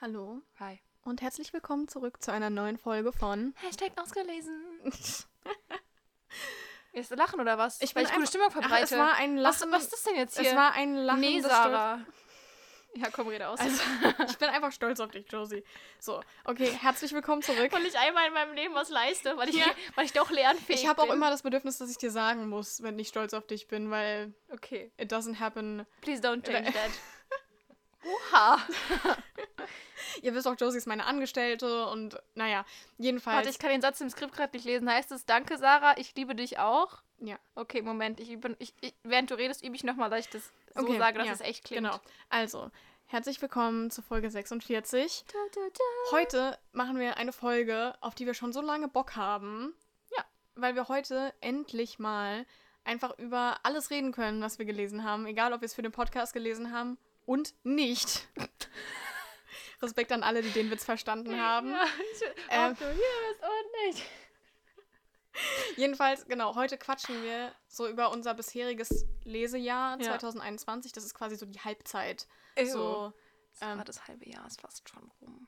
[0.00, 0.80] Hallo Hi.
[1.02, 3.54] und herzlich willkommen zurück zu einer neuen Folge von.
[3.56, 4.62] Hashtag ausgelesen.
[6.92, 7.80] Ist Lachen oder was?
[7.80, 8.84] Ich Weil ich gute Stimmung Ach, verbreite.
[8.84, 9.72] es war ein was, Lachen.
[9.72, 10.50] was ist das denn jetzt hier?
[10.50, 11.20] Es war ein Lachen.
[11.20, 12.00] nee, Sarah.
[12.94, 13.60] Ja, komm, rede aus.
[13.60, 13.82] Also,
[14.28, 15.62] ich bin einfach stolz auf dich, Josie.
[16.00, 17.70] So, okay, herzlich willkommen zurück.
[17.70, 19.66] weil ich einmal in meinem Leben was leiste, weil ich, Ja.
[19.94, 22.82] weil ich doch lernfähig Ich habe auch immer das Bedürfnis, dass ich dir sagen muss,
[22.82, 24.90] wenn ich stolz auf dich bin, weil Okay.
[24.96, 25.86] it doesn't happen.
[26.00, 26.90] Please don't change that.
[28.08, 28.58] Oha.
[30.22, 32.64] Ihr wisst auch, Josie ist meine Angestellte und naja,
[32.96, 33.36] jedenfalls.
[33.36, 34.90] Warte, ich kann den Satz im Skript gerade nicht lesen.
[34.90, 37.02] Heißt es, danke Sarah, ich liebe dich auch?
[37.18, 37.38] Ja.
[37.54, 38.20] Okay, Moment.
[38.20, 40.98] Ich übe, ich, ich, während du redest, übe ich nochmal, dass ich das so Okay,
[40.98, 41.84] sage, dass ja, es echt klingt.
[41.84, 42.00] Genau.
[42.30, 42.70] Also,
[43.06, 45.24] herzlich willkommen zu Folge 46.
[45.26, 46.16] Da, da, da.
[46.16, 49.74] Heute machen wir eine Folge, auf die wir schon so lange Bock haben.
[50.16, 50.24] Ja.
[50.54, 52.46] Weil wir heute endlich mal
[52.84, 55.26] einfach über alles reden können, was wir gelesen haben.
[55.26, 56.96] Egal, ob wir es für den Podcast gelesen haben
[57.28, 58.26] und nicht.
[59.82, 61.70] Respekt an alle, die den Witz verstanden haben.
[61.70, 62.94] Ja, ich, Ähm, ob du hier
[63.28, 64.04] bist und nicht.
[65.76, 70.18] Jedenfalls, genau, heute quatschen wir so über unser bisheriges Lesejahr Ja.
[70.18, 70.92] 2021.
[70.92, 72.26] Das ist quasi so die Halbzeit.
[72.56, 72.66] Ew.
[72.66, 73.12] So,
[73.52, 75.47] Sarah, ähm, das halbe Jahr ist fast schon rum.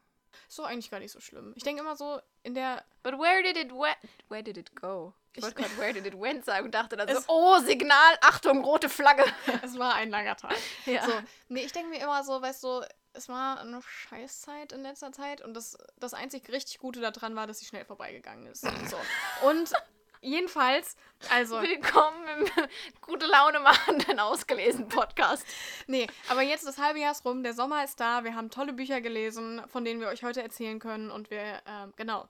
[0.50, 1.52] So eigentlich gar nicht so schlimm.
[1.56, 3.96] Ich denke immer so, in der But where did it went?
[4.28, 5.14] Where did it go?
[5.34, 8.64] Ich wollte gerade where did it went sagen und dachte dann so, oh, Signal, Achtung,
[8.64, 9.24] rote Flagge.
[9.62, 10.56] es war ein langer Tag.
[10.86, 11.06] Ja.
[11.06, 11.12] So,
[11.48, 15.40] nee, ich denke mir immer so, weißt du, es war eine Scheißzeit in letzter Zeit
[15.40, 18.62] und das, das einzig richtig Gute daran war, dass sie schnell vorbeigegangen ist.
[18.62, 18.98] So.
[19.42, 19.72] Und
[20.20, 20.96] jedenfalls,
[21.28, 22.46] also, Willkommen im
[23.00, 25.44] gute Laune machenden ausgelesen Podcast.
[25.86, 28.72] nee, aber jetzt das halbe Jahr ist rum, der Sommer ist da, wir haben tolle
[28.72, 32.28] Bücher gelesen, von denen wir euch heute erzählen können und wir, ähm, genau.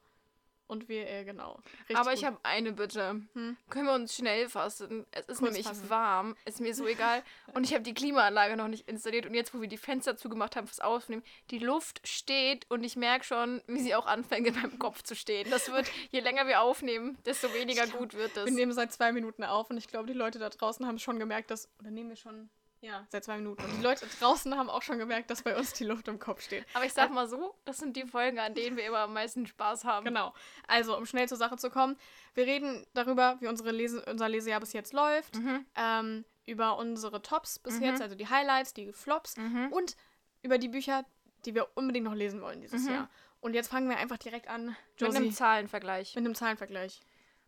[0.70, 1.58] Und wir, äh, genau.
[1.80, 3.20] Richtig Aber ich habe eine Bitte.
[3.32, 3.56] Hm?
[3.70, 5.04] Können wir uns schnell fassen?
[5.10, 5.90] Es ist Kurz nämlich fassen.
[5.90, 7.24] warm, ist mir so egal.
[7.54, 9.26] Und ich habe die Klimaanlage noch nicht installiert.
[9.26, 12.94] Und jetzt, wo wir die Fenster zugemacht haben fürs Aufnehmen, die Luft steht und ich
[12.94, 15.50] merke schon, wie sie auch anfängt, in meinem Kopf zu stehen.
[15.50, 18.44] Das wird, je länger wir aufnehmen, desto weniger glaub, gut wird das.
[18.44, 21.18] Wir nehmen seit zwei Minuten auf und ich glaube, die Leute da draußen haben schon
[21.18, 21.68] gemerkt, dass.
[21.80, 22.48] Oder nehmen wir schon.
[22.82, 23.62] Ja, seit zwei Minuten.
[23.62, 26.40] Und die Leute draußen haben auch schon gemerkt, dass bei uns die Luft im Kopf
[26.40, 26.64] steht.
[26.72, 29.46] Aber ich sag mal so, das sind die Folgen, an denen wir immer am meisten
[29.46, 30.06] Spaß haben.
[30.06, 30.32] Genau.
[30.66, 31.96] Also, um schnell zur Sache zu kommen,
[32.34, 35.66] wir reden darüber, wie unsere Lese unser Lesejahr bis jetzt läuft, Mhm.
[35.76, 37.82] ähm, über unsere Tops bis Mhm.
[37.84, 39.72] jetzt, also die Highlights, die Flops Mhm.
[39.72, 39.94] und
[40.42, 41.04] über die Bücher,
[41.44, 42.92] die wir unbedingt noch lesen wollen dieses Mhm.
[42.94, 43.10] Jahr.
[43.40, 46.14] Und jetzt fangen wir einfach direkt an, Mit Josie, einem Zahlenvergleich.
[46.14, 47.00] mit einem Zahlenvergleich.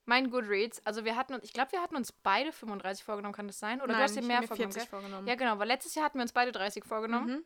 [0.05, 3.47] Mein Goodreads, also wir hatten uns, ich glaube, wir hatten uns beide 35 vorgenommen, kann
[3.47, 3.81] das sein?
[3.81, 5.01] Oder du hast dir ich mehr mir vorgenommen, 40 gell?
[5.01, 5.29] vorgenommen.
[5.29, 7.29] Ja, genau, weil letztes Jahr hatten wir uns beide 30 vorgenommen.
[7.29, 7.45] Mhm.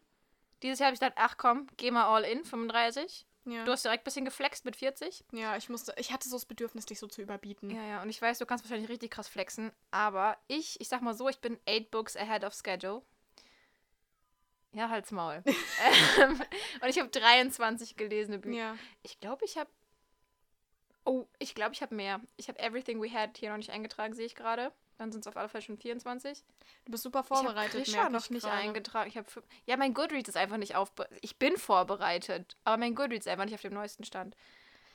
[0.62, 3.27] Dieses Jahr habe ich gedacht, ach komm, geh mal all in, 35.
[3.44, 3.65] Ja.
[3.65, 5.25] Du hast direkt ein bisschen geflext mit 40.
[5.33, 7.71] ja, ich musste, ich hatte so das Bedürfnis, dich so zu überbieten.
[7.71, 11.03] Ja, ja, und ich weiß, du kannst wahrscheinlich richtig krass flexen, aber ich, ich sag
[11.03, 13.03] mal so, ich bin 8 Books ahead of schedule.
[14.73, 15.43] Ja, halt's Maul.
[16.21, 16.41] ähm,
[16.83, 18.59] und ich habe 23 gelesene Bücher.
[18.59, 18.77] Ja.
[19.03, 19.71] Ich glaube, ich habe.
[21.06, 22.21] Oh, ich glaube, ich habe mehr.
[22.37, 24.72] Ich habe Everything We Had hier noch nicht eingetragen, sehe ich gerade.
[24.99, 26.43] Dann sind es auf alle Fälle schon 24.
[26.84, 28.56] Du bist super Ich habe vorbereitet, Grisha merk noch ich nicht gerade.
[28.56, 29.09] eingetragen.
[29.09, 29.27] Ich habe
[29.67, 30.91] ja, mein Goodreads ist einfach nicht auf.
[31.21, 34.37] Ich bin vorbereitet, aber mein Goodreads ist einfach nicht auf dem neuesten Stand.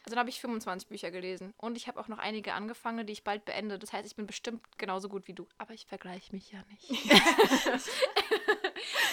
[0.04, 3.14] Also da habe ich 25 Bücher gelesen und ich habe auch noch einige angefangen, die
[3.14, 3.78] ich bald beende.
[3.78, 6.90] Das heißt, ich bin bestimmt genauso gut wie du, aber ich vergleiche mich ja nicht.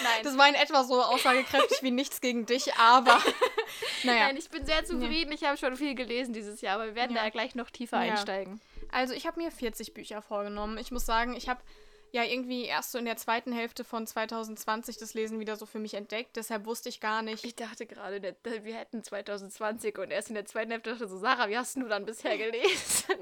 [0.03, 0.23] Nein.
[0.23, 3.21] Das war in etwa so aussagekräftig wie nichts gegen dich, aber
[4.03, 4.27] naja.
[4.27, 5.31] Nein, ich bin sehr zufrieden.
[5.31, 7.23] Ich habe schon viel gelesen dieses Jahr, aber wir werden Ja.
[7.23, 8.13] da gleich noch tiefer Ja.
[8.13, 8.59] einsteigen.
[8.91, 10.77] Also ich habe mir 40 Bücher vorgenommen.
[10.77, 11.61] Ich muss sagen, ich habe
[12.11, 15.77] ja irgendwie erst so in der zweiten Hälfte von 2020 das Lesen wieder so für
[15.77, 16.35] mich entdeckt.
[16.37, 17.45] Deshalb wusste ich gar nicht.
[17.45, 21.49] Ich dachte gerade, wir hätten 2020 und erst in der zweiten Hälfte dachte so, Sarah,
[21.49, 23.15] wie hast du dann bisher gelesen?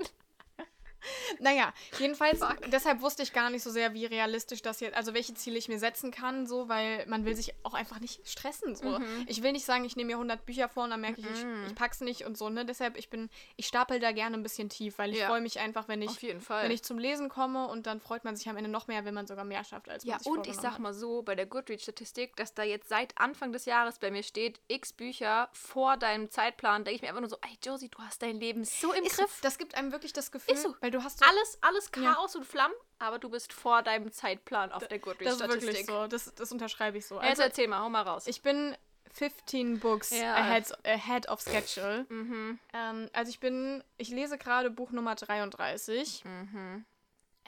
[1.40, 5.34] Naja, jedenfalls, deshalb wusste ich gar nicht so sehr, wie realistisch das jetzt, also welche
[5.34, 8.76] Ziele ich mir setzen kann, so, weil man will sich auch einfach nicht stressen.
[8.76, 9.00] So.
[9.00, 9.26] Mhm.
[9.28, 11.44] Ich will nicht sagen, ich nehme mir 100 Bücher vor und dann merke ich, ich,
[11.44, 11.66] Mhm.
[11.68, 12.66] ich pack's nicht und so, ne?
[12.66, 15.28] Deshalb, ich bin, ich stapel da gerne ein bisschen tief, weil ich Ja.
[15.28, 18.50] freue mich einfach, wenn ich, wenn ich zum Lesen komme und dann freut man sich
[18.50, 20.56] am Ende noch mehr, wenn man sogar mehr schafft, als man ja, sich und ich
[20.56, 20.80] sag hat.
[20.80, 24.60] mal so, bei der Goodreads-Statistik, dass da jetzt seit Anfang des Jahres bei mir steht,
[24.68, 28.22] x Bücher vor deinem Zeitplan, denke ich mir einfach nur so, ey Josie, du hast
[28.22, 29.40] dein Leben so im Ist, Griff.
[29.42, 30.76] das gibt einem wirklich das Gefühl, so.
[30.82, 32.14] weil du hast so, Alles, alles Ja.
[32.14, 35.62] Chaos und Flammen, aber du bist vor deinem Zeitplan auf der das ist Goodreads-Statistik.
[35.64, 37.16] wirklich so, das, das unterschreibe ich so.
[37.16, 38.28] Ja, Jetzt Also, erzähl mal, hau mal raus.
[38.28, 38.76] ich bin
[39.14, 40.36] 15 Books Ja.
[40.36, 42.06] ahead, ahead of schedule.
[42.10, 46.24] mhm, Ähm, also ich bin, ich lese gerade Buch Nummer 33.
[46.26, 46.86] mhm.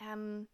[0.01, 0.47] Ähm,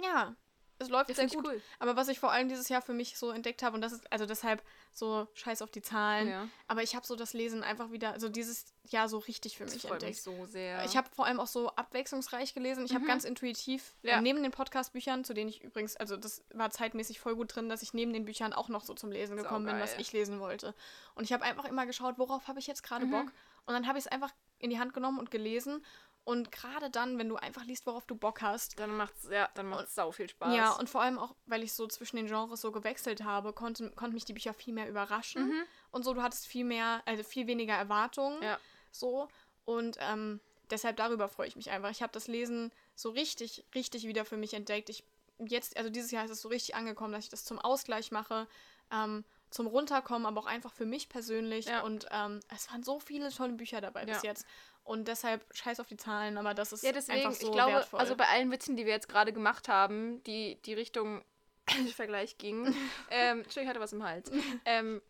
[0.00, 0.34] ja,
[0.82, 1.46] es läuft Das sehr gut.
[1.46, 1.62] cool.
[1.78, 4.12] Aber was ich vor allem dieses Jahr für mich so entdeckt habe, und das ist,
[4.12, 4.62] also deshalb
[4.92, 6.48] so scheiß auf die Zahlen, Ja.
[6.68, 9.72] aber ich habe so das Lesen einfach wieder, also dieses Jahr so richtig für Das
[9.74, 10.10] mich freut entdeckt.
[10.12, 10.84] mich so sehr.
[10.84, 12.84] Ich habe vor allem auch so abwechslungsreich gelesen.
[12.84, 13.08] Ich habe Mhm.
[13.08, 14.18] ganz intuitiv, Ja.
[14.18, 17.68] äh, neben den Podcast-Büchern, zu denen ich übrigens, also das war zeitmäßig voll gut drin,
[17.68, 20.40] dass ich neben den Büchern auch noch so zum Lesen gekommen bin, was ich lesen
[20.40, 20.74] wollte.
[21.14, 23.10] Und ich habe einfach immer geschaut, worauf habe ich jetzt gerade Mhm.
[23.10, 23.32] Bock.
[23.64, 25.84] Und dann habe ich es einfach in die Hand genommen und gelesen.
[26.24, 29.66] Und gerade dann, wenn du einfach liest, worauf du Bock hast, dann macht's, ja, dann
[29.66, 30.54] macht's sau viel Spaß.
[30.54, 33.90] ja, und vor allem auch, weil ich so zwischen den Genres so gewechselt habe, konnte,
[33.90, 35.48] konnten mich die Bücher viel mehr überraschen.
[35.48, 35.62] Mhm.
[35.90, 38.40] Und so, du hattest viel mehr, also viel weniger Erwartungen.
[38.42, 38.58] Ja.
[38.92, 39.28] So.
[39.64, 40.40] Und ähm,
[40.70, 41.90] deshalb darüber freue ich mich einfach.
[41.90, 44.90] Ich habe das Lesen so richtig, richtig wieder für mich entdeckt.
[44.90, 45.02] Ich
[45.38, 48.46] jetzt, also dieses Jahr ist es so richtig angekommen, dass ich das zum Ausgleich mache,
[48.92, 51.66] ähm, zum Runterkommen, aber auch einfach für mich persönlich.
[51.66, 51.82] Ja.
[51.82, 54.30] Und ähm, es waren so viele tolle Bücher dabei bis Ja.
[54.30, 54.46] jetzt.
[54.84, 57.74] Und deshalb scheiß auf die Zahlen, aber das ist Ja, deswegen, einfach so ich glaube,
[57.74, 58.00] wertvoll.
[58.00, 61.22] also bei allen Witzen, die wir jetzt gerade gemacht haben, die die Richtung
[61.94, 62.74] Vergleich gingen,
[63.10, 64.30] ähm, ich hatte was im Hals,
[64.64, 65.00] ähm,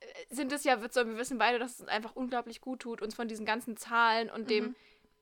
[0.00, 2.80] äh, sind es ja, wird so, wir wissen beide, dass es uns einfach unglaublich gut
[2.80, 4.76] tut, uns von diesen ganzen Zahlen und dem, Mhm.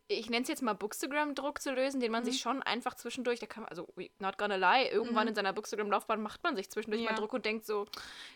[0.08, 3.46] ich nenne es jetzt mal Bookstagram-Druck zu lösen, den man sich schon einfach zwischendurch, da
[3.46, 3.86] kann man, also
[4.18, 5.28] not gonna lie, irgendwann Mhm.
[5.28, 7.12] in seiner Bookstagram-Laufbahn macht man sich zwischendurch Ja.
[7.12, 7.86] mal Druck und denkt so,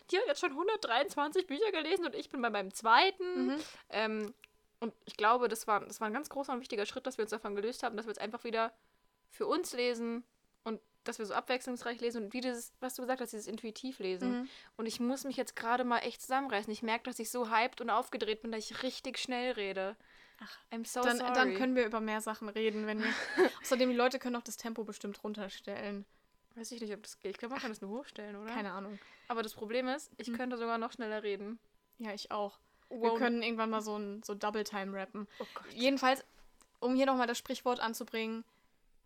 [0.09, 3.47] die hat jetzt schon 123 Bücher gelesen und ich bin bei meinem zweiten.
[3.47, 3.55] Mhm.
[3.89, 4.33] Ähm,
[4.79, 7.23] und ich glaube, das war, das war ein ganz großer und wichtiger Schritt, dass wir
[7.23, 8.73] uns davon gelöst haben, dass wir jetzt einfach wieder
[9.29, 10.23] für uns lesen
[10.63, 13.99] und dass wir so abwechslungsreich lesen und wie dieses, was du gesagt hast, dieses intuitiv
[13.99, 14.41] lesen.
[14.41, 14.49] Mhm.
[14.77, 16.71] Und ich muss mich jetzt gerade mal echt zusammenreißen.
[16.71, 19.95] Ich merke, dass ich so hyped und aufgedreht bin, dass ich richtig schnell rede.
[20.41, 21.33] Ach, I'm so dann, sorry.
[21.33, 23.09] dann können wir über mehr Sachen reden, wenn wir.
[23.61, 26.05] Außerdem, die Leute können auch das Tempo bestimmt runterstellen.
[26.55, 27.31] Weiß ich nicht, ob das geht.
[27.31, 28.51] Ich glaube, man kann das nur hochstellen, oder?
[28.53, 28.99] Keine Ahnung.
[29.27, 30.37] Aber das Problem ist, ich Mhm.
[30.37, 31.59] könnte sogar noch schneller reden.
[31.97, 32.59] Ja, ich auch.
[32.89, 33.17] Wir Wow.
[33.17, 35.27] können irgendwann mal so ein so Double Time rappen.
[35.39, 35.45] Oh.
[35.75, 36.23] Jedenfalls,
[36.79, 38.43] um hier nochmal das Sprichwort anzubringen,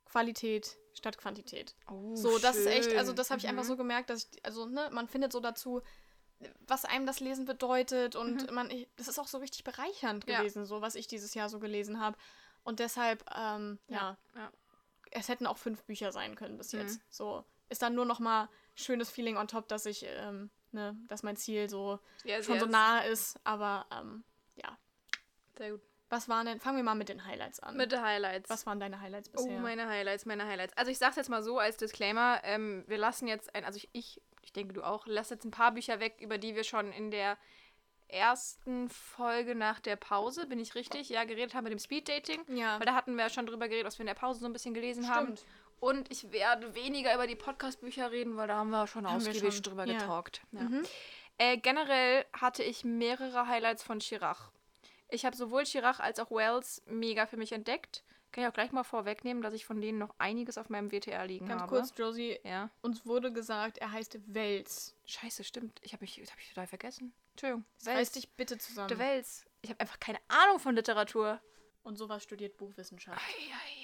[0.06, 1.76] Qualität statt Quantität.
[1.90, 3.00] Oh, So, das ist echt, schön.
[3.00, 3.68] also das habe ich einfach Mhm.
[3.68, 5.82] so gemerkt, dass ich, also, ne, man findet so dazu,
[6.68, 10.40] was einem das Lesen bedeutet und man, ich, das ist auch so richtig bereichernd Ja.
[10.40, 12.18] gewesen, so was ich dieses Jahr so gelesen habe.
[12.64, 14.52] Und deshalb, ähm, ja, ja.
[15.12, 16.80] es hätten auch fünf Bücher sein können bis Mhm.
[16.80, 17.00] jetzt.
[17.10, 21.36] So, ist dann nur nochmal schönes Feeling on top, dass ich, ähm, ne, dass mein
[21.38, 22.72] Ziel so Yes, schon so yes.
[22.72, 24.24] nahe ist, aber, ähm,
[24.56, 24.78] ja.
[25.58, 25.82] Sehr gut.
[26.10, 27.76] Was waren denn, fangen wir mal mit den Highlights an.
[27.76, 28.50] Mit den Highlights.
[28.50, 29.60] was waren deine Highlights Oh, bisher?
[29.62, 30.78] meine Highlights, meine Highlights.
[30.78, 33.90] Also ich sag's jetzt mal so als Disclaimer, ähm, wir lassen jetzt ein, also ich,
[33.94, 36.92] ich, ich denke du auch, lass jetzt ein paar Bücher weg, über die wir schon
[36.92, 37.38] in der
[38.10, 42.42] ersten Folge nach der Pause, bin ich richtig, ja, geredet haben mit dem Speeddating.
[42.56, 44.46] ja, Weil da hatten wir ja schon drüber geredet, was wir in der Pause so
[44.46, 45.36] ein bisschen gelesen haben.
[45.84, 49.32] Und ich werde weniger über die Podcast-Bücher reden, weil da haben wir schon Haben wir
[49.32, 49.98] ausgiebig schon, drüber ja.
[50.00, 50.42] getalkt.
[50.54, 50.62] Ja.
[50.62, 50.86] Mhm.
[51.38, 54.50] Äh, generell hatte ich mehrere Highlights von Chirac.
[55.10, 58.06] Ich habe sowohl Chirac als auch Wells mega für mich entdeckt.
[58.32, 61.28] Kann ich auch gleich mal vorwegnehmen, dass ich von denen noch einiges auf meinem WTR
[61.28, 61.76] liegen Ganz habe.
[61.76, 62.70] kurz, Josie, Ja.
[62.82, 64.96] uns wurde gesagt, er heißt Wels.
[65.06, 65.82] Scheiße, stimmt.
[65.84, 67.14] Ich habe mich, das hab ich total vergessen.
[67.32, 67.66] Entschuldigung.
[67.86, 68.88] Reiß dich bitte zusammen.
[68.88, 69.44] Der Wels.
[69.62, 71.42] Ich habe einfach keine Ahnung von Literatur.
[71.84, 73.20] Und sowas studiert Buchwissenschaft.
[73.20, 73.83] Eieieiei.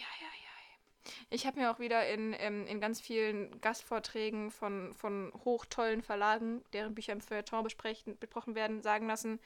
[1.29, 6.63] Ich habe mir auch wieder in, ähm, in ganz vielen Gastvorträgen von, von hochtollen Verlagen,
[6.73, 9.39] deren Bücher im Feuilleton besprechen, besprochen werden, sagen lassen,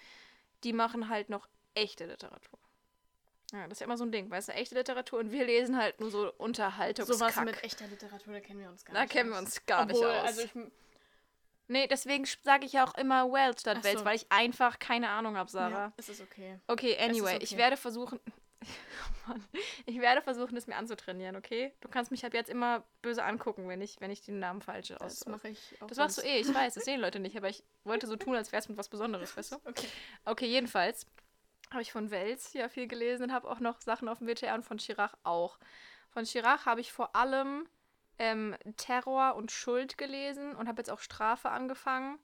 [0.64, 2.60] die machen halt noch echte Literatur.
[3.52, 5.78] Ja, das ist ja immer so ein Ding, weißt du, echte Literatur und wir lesen
[5.78, 7.18] halt nur so Unterhaltungskack.
[7.34, 9.86] Sowas mit echter Literatur, da kennen wir uns gar Da nicht kennen wir uns gar
[9.86, 10.26] nicht Obwohl, aus.
[10.26, 10.52] Also ich,
[11.68, 14.06] Nee, deswegen sage ich ja auch immer Wells statt Wells, so.
[14.06, 15.70] weil ich einfach keine Ahnung habe, Sarah.
[15.70, 16.60] ja, es ist okay.
[16.68, 17.44] Okay, anyway, okay.
[17.44, 18.20] ich werde versuchen.
[19.28, 19.44] Mann.
[19.86, 21.74] Ich werde versuchen, es mir anzutrainieren, okay?
[21.82, 24.90] Du kannst mich ab jetzt immer böse angucken, wenn ich, wenn ich den Namen falsch
[24.90, 25.30] Das ausspreche.
[25.32, 27.64] mache ich auch Das machst du eh, ich weiß, das sehen Leute nicht, aber ich
[27.84, 29.56] wollte so tun, als wäre es mit was Besonderes, weißt du?
[29.66, 29.88] Okay.
[30.26, 31.06] Okay, jedenfalls
[31.72, 34.56] habe ich von Wels ja viel gelesen und habe auch noch Sachen auf dem WTR
[34.56, 35.58] und von Chirac auch.
[36.12, 37.68] Von Chirac habe ich vor allem
[38.20, 42.20] ähm, Terror und Schuld gelesen und habe jetzt auch Strafe angefangen.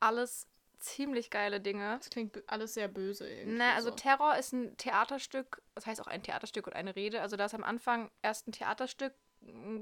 [0.00, 0.46] Alles
[0.78, 1.96] ziemlich geile Dinge.
[1.98, 3.58] Das klingt alles sehr böse irgendwie.
[3.58, 3.96] Na, also so.
[3.96, 7.20] Terror ist ein Theaterstück, das heißt auch ein Theaterstück und eine Rede.
[7.22, 9.14] Also da ist am Anfang erst ein Theaterstück,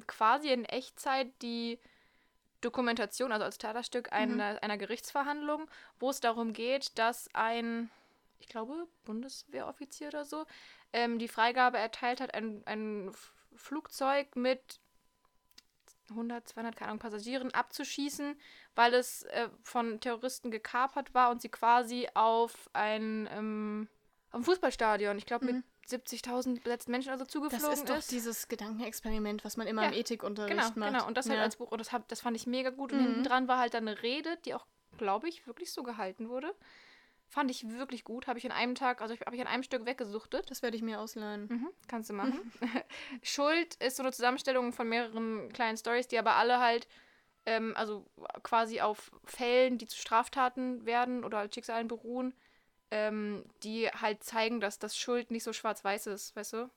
[0.07, 1.79] quasi in Echtzeit die
[2.61, 7.91] Dokumentation, also als Theaterstück einer, einer Gerichtsverhandlung, wo es darum geht, dass ein,
[8.39, 10.47] ich glaube, Bundeswehroffizier oder so,
[10.93, 13.13] ähm, die Freigabe erteilt hat, ein, ein
[13.55, 14.81] Flugzeug mit
[16.11, 18.39] 100, 200, keine Ahnung, Passagieren abzuschießen,
[18.75, 23.89] weil es äh, von Terroristen gekapert war und sie quasi auf ein, ähm,
[24.31, 28.49] auf ein Fußballstadion, ich glaube mit 70.000 besetzten Menschen also das zugeflogen ist doch dieses
[28.49, 30.93] Gedankenexperiment, was man immer Ja, im Ethikunterricht Genau, macht.
[30.93, 31.07] genau.
[31.07, 31.43] Und das halt Ja.
[31.45, 31.71] als Buch.
[31.71, 32.93] Und das, hab, das fand ich mega gut.
[32.93, 33.03] Und Mhm.
[33.03, 34.65] hinten dran war halt dann eine Rede, die auch,
[34.97, 36.55] glaube ich, wirklich so gehalten wurde.
[37.29, 38.27] Fand ich wirklich gut.
[38.27, 40.51] Habe ich an einem Tag, also habe ich an einem Stück weggesuchtet.
[40.51, 41.49] Das werde ich mir ausleihen.
[41.49, 42.53] Mhm, kannst du machen.
[43.23, 46.87] Schuld ist so eine Zusammenstellung von mehreren kleinen Stories, die aber alle halt,
[47.47, 48.07] ähm, also
[48.43, 52.35] quasi auf Fällen, die zu Straftaten werden oder als Schicksalen beruhen,
[52.91, 56.71] ähm, die halt zeigen, dass das Schuld nicht so schwarz-weiß ist, weißt du?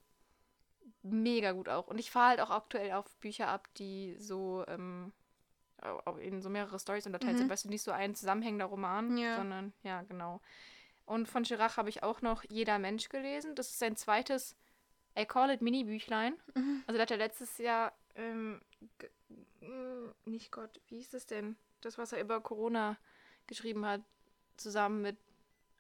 [1.04, 1.88] Mega gut auch.
[1.88, 5.14] Und ich fahre halt auch aktuell auf Bücher ab, die so ähm,
[6.20, 7.38] in so mehrere Stories unterteilt Mhm.
[7.40, 9.36] sind, weißt du, nicht so ein zusammenhängender Roman, Ja.
[9.36, 10.42] sondern, ja, genau.
[11.06, 13.56] Und von Chirac habe ich auch noch Jeder Mensch gelesen.
[13.56, 14.56] Das ist sein zweites,
[15.18, 16.36] I call it Mini-Büchlein.
[16.56, 16.84] Mhm.
[16.86, 18.62] Also der hat er letztes Jahr, ähm,
[19.62, 21.56] mm, nicht Gott, wie hieß das denn?
[21.82, 22.98] Das, was er über Corona
[23.48, 24.02] geschrieben hat,
[24.58, 25.18] zusammen mit,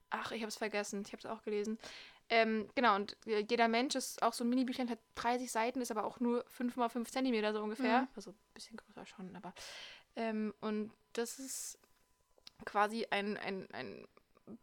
[0.09, 1.77] ach, ich habe es vergessen, ich habe es auch gelesen.
[2.29, 5.91] Ähm, genau, und äh, jeder Mensch ist auch so ein Mini-Büchlein, hat 30 Seiten, ist
[5.91, 8.01] aber auch nur 5 mal 5 Zentimeter so ungefähr.
[8.01, 8.07] Mhm.
[8.15, 9.53] Also ein bisschen größer schon, aber.
[10.17, 11.79] Ähm, und das ist
[12.65, 14.07] quasi ein, ein, ein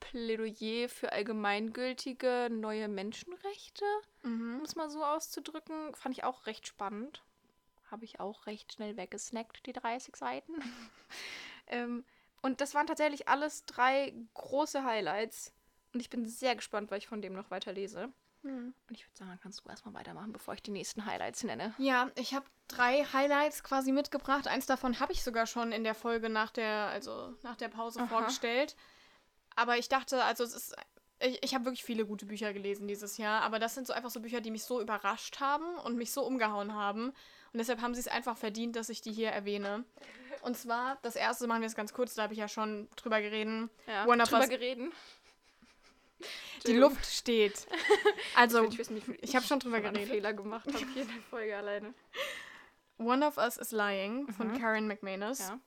[0.01, 3.85] Plädoyer für allgemeingültige neue Menschenrechte
[4.25, 4.57] Mhm.
[4.59, 5.95] um es mal so auszudrücken.
[5.95, 7.23] Fand ich auch recht spannend.
[7.91, 10.55] Habe ich auch recht schnell weggesnackt, die 30 Seiten.
[11.67, 12.05] ähm,
[12.43, 15.53] und das waren tatsächlich alles drei große Highlights.
[15.93, 18.13] Und ich bin sehr gespannt, weil ich von dem noch weiter lese.
[18.45, 18.75] Mhm.
[18.89, 21.75] Und ich würde sagen, kannst du erstmal weitermachen, bevor ich die nächsten Highlights nenne.
[21.79, 24.47] Ja, ich habe drei Highlights quasi mitgebracht.
[24.47, 28.01] Eins davon habe ich sogar schon in der Folge nach der, also nach der Pause
[28.01, 28.07] Aha.
[28.07, 28.77] vorgestellt.
[29.57, 30.77] Aber ich dachte, also es ist.
[31.21, 34.11] Ich, ich habe wirklich viele gute Bücher gelesen dieses Jahr, aber das sind so einfach
[34.11, 37.11] so Bücher, die mich so überrascht haben und mich so umgehauen haben.
[37.53, 39.85] Und deshalb haben sie es einfach verdient, dass ich die hier erwähne.
[40.43, 43.23] Und zwar, das erste machen wir es ganz kurz, da habe ich ja schon drüber
[43.23, 43.71] geredet.
[43.87, 44.93] Ja, drüber gereden.
[46.67, 47.67] Die Luft steht.
[48.37, 50.09] Also, ich, wie- ich habe schon drüber geredet.
[50.09, 51.95] Fehler gemacht habe hier in der Folge alleine.
[52.99, 54.59] One of Us is Lying von Mhm.
[54.61, 55.39] Karen McManus.
[55.41, 55.59] Ja.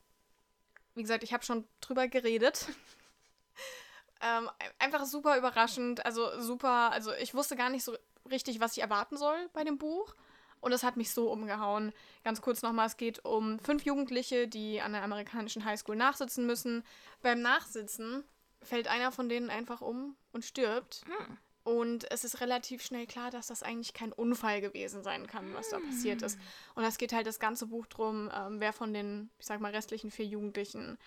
[0.95, 2.67] Wie gesagt, ich habe schon drüber geredet.
[4.21, 4.49] ähm,
[4.79, 6.05] einfach super überraschend.
[6.05, 7.95] Also super, also ich wusste gar nicht so
[8.29, 10.15] richtig, was ich erwarten soll bei dem Buch.
[10.59, 11.93] Und es hat mich so umgehauen.
[12.23, 16.83] Ganz kurz nochmal, es geht um fünf Jugendliche, die an der amerikanischen Highschool nachsitzen müssen.
[17.21, 18.23] Beim Nachsitzen
[18.67, 21.01] fällt einer von denen einfach um und stirbt.
[21.05, 21.38] Hm.
[21.63, 25.67] Und es ist relativ schnell klar, dass das eigentlich kein Unfall gewesen sein kann, was
[25.69, 26.39] da passiert ist.
[26.75, 29.74] Und es geht halt das ganze Buch drum, ähm, wer von den, ich sag mal,
[29.74, 30.97] restlichen vier Jugendlichen,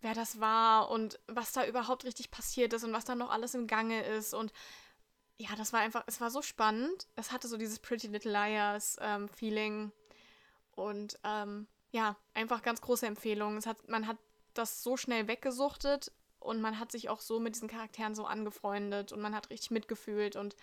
[0.00, 3.54] wer das war und was da überhaupt richtig passiert ist und was da noch alles
[3.54, 4.32] im Gange ist.
[4.32, 4.54] Und
[5.36, 7.08] ja, das war einfach, es war so spannend.
[7.14, 9.92] Es hatte so dieses Pretty Little Liars ähm, Feeling.
[10.70, 13.58] Und ähm, ja, einfach ganz große Empfehlung.
[13.58, 14.16] Es hat, man hat
[14.54, 16.10] das so schnell weggesuchtet
[16.46, 19.70] und man hat sich auch so mit diesen Charakteren so angefreundet und man hat richtig
[19.70, 20.56] mitgefühlt und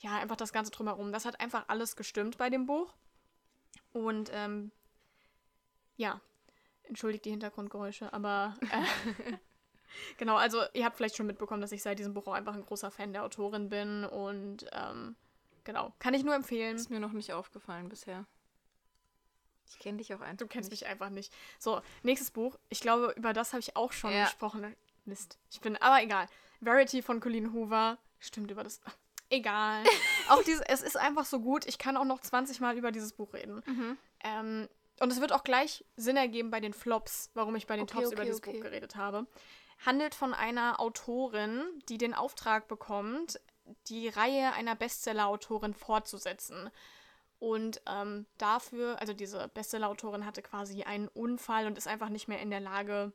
[0.00, 1.12] ja, einfach das Ganze drumherum.
[1.12, 2.92] Das hat einfach alles gestimmt bei dem Buch.
[3.92, 4.72] Und ähm,
[5.96, 6.20] ja,
[6.84, 9.32] entschuldigt die Hintergrundgeräusche, aber äh,
[10.18, 12.64] genau, also ihr habt vielleicht schon mitbekommen, dass ich seit diesem Buch auch einfach ein
[12.64, 15.14] großer Fan der Autorin bin und ähm,
[15.64, 16.76] genau, kann ich nur empfehlen.
[16.76, 18.26] Ist mir noch nicht aufgefallen bisher.
[19.68, 20.36] Ich kenne dich auch einfach.
[20.38, 20.82] Du kennst nicht.
[20.82, 21.32] mich einfach nicht.
[21.58, 22.58] So, nächstes Buch.
[22.68, 24.24] Ich glaube, über das habe ich auch schon Ja.
[24.24, 24.74] gesprochen.
[25.04, 25.38] Mist.
[25.50, 26.26] Ich bin, aber egal.
[26.60, 27.98] Verity von Colleen Hoover.
[28.18, 28.80] Stimmt, über das.
[29.30, 29.82] Egal.
[30.28, 31.66] auch diese, es ist einfach so gut.
[31.66, 33.62] Ich kann auch noch 20 Mal über dieses Buch reden.
[33.66, 33.98] Mhm.
[34.22, 34.68] Ähm,
[35.00, 37.94] und es wird auch gleich Sinn ergeben bei den Flops, warum ich bei den Okay,
[37.94, 38.52] Tops okay, über dieses okay.
[38.52, 39.26] Buch geredet habe.
[39.84, 43.40] Handelt von einer Autorin, die den Auftrag bekommt,
[43.88, 46.70] die Reihe einer Bestseller-Autorin fortzusetzen.
[47.38, 52.40] Und ähm, dafür, also diese Bestseller-Autorin hatte quasi einen Unfall und ist einfach nicht mehr
[52.40, 53.12] in der Lage,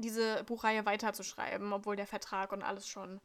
[0.00, 3.20] diese Buchreihe weiterzuschreiben, obwohl der Vertrag und alles schon,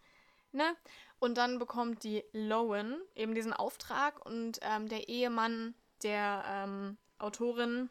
[0.52, 0.76] ne?
[1.20, 7.90] Und dann bekommt die Lowen eben diesen Auftrag und ähm, der Ehemann der ähm, Autorin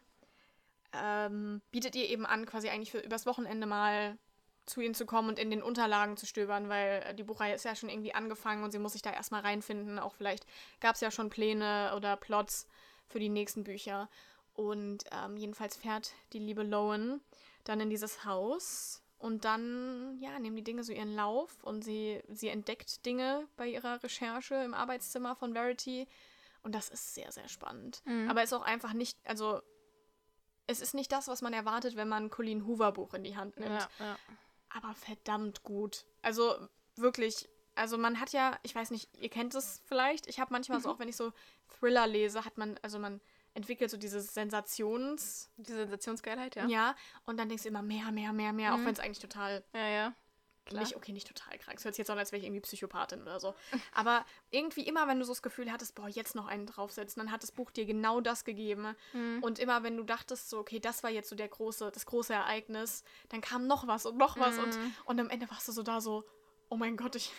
[0.93, 4.17] ähm, bietet ihr eben an, quasi eigentlich für übers Wochenende mal
[4.65, 7.65] zu ihnen zu kommen und in den Unterlagen zu stöbern, weil äh, die Buchreihe ist
[7.65, 9.99] ja schon irgendwie angefangen und sie muss sich da erstmal reinfinden.
[9.99, 10.45] Auch vielleicht
[10.79, 12.67] gab es ja schon Pläne oder Plots
[13.07, 14.09] für die nächsten Bücher.
[14.53, 17.21] Und ähm, jedenfalls fährt die liebe Lowen
[17.65, 22.21] dann in dieses Haus und dann, ja, nehmen die Dinge so ihren Lauf und sie,
[22.29, 26.07] sie entdeckt Dinge bei ihrer Recherche im Arbeitszimmer von Verity.
[26.63, 28.01] Und das ist sehr, sehr spannend.
[28.05, 28.29] Mhm.
[28.29, 29.61] Aber ist auch einfach nicht, also
[30.67, 33.37] es ist nicht das, was man erwartet, wenn man ein Colleen Hoover Buch in die
[33.37, 33.87] Hand nimmt.
[33.99, 34.19] Ja, ja.
[34.69, 36.05] Aber verdammt gut.
[36.21, 36.55] Also
[36.95, 40.27] wirklich, also man hat ja, ich weiß nicht, ihr kennt es vielleicht.
[40.27, 41.31] Ich habe manchmal so, auch wenn ich so
[41.79, 43.21] Thriller lese, hat man, also man
[43.55, 46.95] entwickelt so dieses Sensations, Die Sensationsgeilheit, ja, ja.
[47.25, 48.85] und dann denkst du immer mehr, mehr, mehr, mehr, auch Mhm.
[48.85, 50.13] wenn es eigentlich total Ja, ja.
[50.67, 50.81] Klar.
[50.81, 51.77] Nicht, okay, nicht total krank.
[51.77, 53.53] Es hört sich jetzt an, als wäre ich irgendwie Psychopathin oder so.
[53.93, 57.31] Aber irgendwie immer, wenn du so das Gefühl hattest, boah, jetzt noch einen draufsetzen, dann
[57.31, 58.95] hat das Buch dir genau das gegeben.
[59.13, 59.43] Mhm.
[59.43, 62.33] Und immer, wenn du dachtest, so, okay, das war jetzt so der große, das große
[62.33, 64.57] Ereignis, dann kam noch was und noch was.
[64.57, 64.95] Und, Mhm.
[65.05, 66.23] und am Ende warst du so da so,
[66.69, 67.31] oh mein Gott, ich,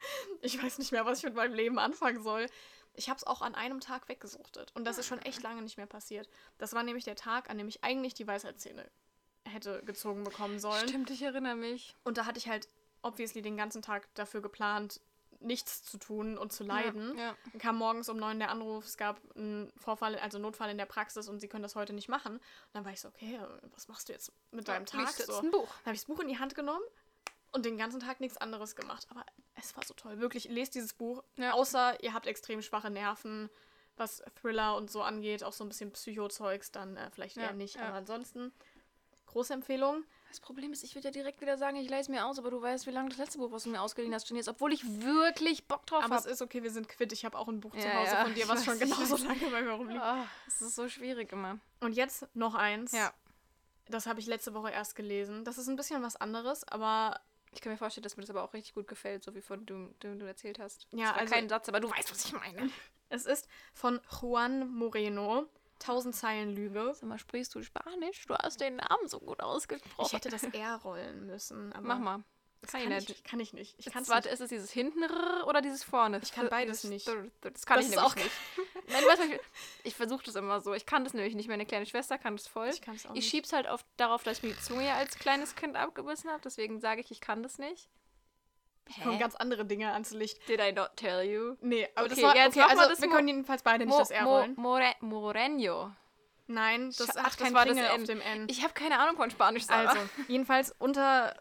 [0.42, 2.46] ich weiß nicht mehr, was ich mit meinem Leben anfangen soll.
[2.94, 4.72] Ich habe es auch an einem Tag weggesuchtet.
[4.74, 6.28] Und das ist schon echt lange nicht mehr passiert.
[6.58, 8.88] Das war nämlich der Tag, an dem ich eigentlich die Weisheitszähne
[9.46, 10.88] hätte gezogen bekommen sollen.
[10.88, 11.94] Stimmt, ich erinnere mich.
[12.04, 12.68] Und da hatte ich halt
[13.02, 15.00] obviously den ganzen Tag dafür geplant,
[15.40, 17.16] nichts zu tun und zu leiden.
[17.18, 17.36] Ja, ja.
[17.52, 20.86] Dann kam morgens um neun der Anruf, es gab einen Vorfall, also Notfall in der
[20.86, 22.36] Praxis und sie können das heute nicht machen.
[22.36, 23.38] Und dann war ich so, okay,
[23.74, 25.00] was machst du jetzt mit deinem Tag?
[25.00, 25.40] Liest jetzt So.
[25.40, 25.68] ein Buch.
[25.68, 26.84] Dann habe ich das Buch in die Hand genommen
[27.52, 29.06] und den ganzen Tag nichts anderes gemacht.
[29.10, 29.24] Aber
[29.54, 30.18] es war so toll.
[30.20, 31.22] Wirklich, lest dieses Buch.
[31.36, 31.52] Ja.
[31.52, 33.50] Außer ihr habt extrem schwache Nerven,
[33.96, 37.52] was Thriller und so angeht, auch so ein bisschen Psycho-Zeugs, dann äh, vielleicht Ja, eher
[37.52, 37.76] nicht.
[37.76, 37.82] ja.
[37.86, 38.52] Aber ansonsten,
[39.26, 40.04] große Empfehlung.
[40.28, 42.60] Das Problem ist, ich würde ja direkt wieder sagen, ich leise mir aus, aber du
[42.60, 44.82] weißt, wie lange das letzte Buch, was du mir ausgeliehen hast, schon jetzt, obwohl ich
[45.00, 46.32] wirklich Bock drauf Aber es habe.
[46.32, 47.12] ist okay, wir sind quitt.
[47.12, 49.48] Ich habe auch ein Buch zu Ja, Hause ja, von dir, was schon genauso lange
[49.50, 50.00] bei mir rumliegt.
[50.02, 51.60] Ah, es ist so schwierig immer.
[51.80, 52.90] Und jetzt noch eins.
[52.90, 53.12] Ja.
[53.86, 55.44] Das habe ich letzte Woche erst gelesen.
[55.44, 57.20] Das ist ein bisschen was anderes, aber
[57.54, 59.64] Ich kann mir vorstellen, dass mir das aber auch richtig gut gefällt, so wie von
[59.64, 60.86] du, du, du erzählt hast.
[60.90, 62.70] Ja, das war also- kein Satz, aber du weißt, was ich meine.
[63.08, 65.46] es ist von Juan Moreno.
[65.80, 66.92] Tausend Zeilen Lüge.
[66.94, 68.24] Sag mal, sprichst du Spanisch?
[68.26, 70.06] Du hast den Namen so gut ausgesprochen.
[70.06, 71.72] Ich hätte das R rollen müssen.
[71.72, 72.24] Aber Mach mal.
[72.64, 73.24] Das Kann kann, ich ich, nicht.
[73.24, 73.74] kann ich nicht.
[73.78, 75.04] Ich kann's warte, ist es dieses hinten
[75.46, 76.20] oder dieses vorne?
[76.22, 77.06] Ich kann beides nicht.
[77.42, 78.30] Das kann Das ich nämlich auch- nicht.
[78.88, 79.28] Nein, du weißt, was
[79.84, 80.72] ich versuche das immer so.
[80.74, 81.48] Ich kann das nämlich nicht.
[81.48, 82.68] Meine kleine Schwester kann das voll.
[82.68, 85.18] Ich kann's auch Ich schieb's halt auf, darauf, dass ich mir die Zunge ja als
[85.18, 86.40] kleines Kind abgebissen habe.
[86.44, 87.88] Deswegen sage ich, ich kann das nicht.
[89.02, 90.46] kommen ganz andere Dinge ans Licht.
[90.48, 91.56] Did I not tell you?
[91.60, 93.92] Nee, aber Okay, das war, jetzt okay, also das wir Mo- können jedenfalls beide nicht
[93.94, 94.54] Mo, das R Mo, rollen.
[94.56, 95.92] More, Moreño.
[96.46, 98.46] Nein, das Sch- hat ach, das kein war das Kringel auf dem N.
[98.50, 99.88] Ich habe keine Ahnung von Spanisch, Sarah.
[99.88, 101.34] Also, jedenfalls unter,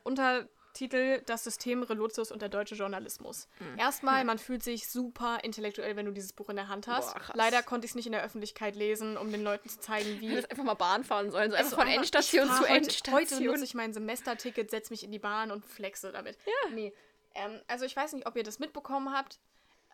[0.73, 3.47] Untertitel Das System Relotius und der deutsche Journalismus.
[3.59, 3.77] Hm.
[3.77, 7.13] Erstmal, man fühlt sich super intellektuell, wenn du dieses Buch in der Hand hast.
[7.13, 7.21] Boah.
[7.35, 10.35] Leider konnte ich es nicht in der Öffentlichkeit lesen, um den Leuten zu zeigen, wie.
[10.35, 11.51] hätte einfach mal Bahn fahren sollen.
[11.51, 13.15] So einfach Also von einfach, Endstation ich fahr zu heute, Endstation.
[13.15, 16.39] Heute nutze ich mein Semesterticket, setze mich in die Bahn und flexe damit.
[16.45, 16.71] Ja.
[16.73, 16.91] Nee.
[17.35, 19.39] Ähm, also ich weiß nicht, ob ihr das mitbekommen habt.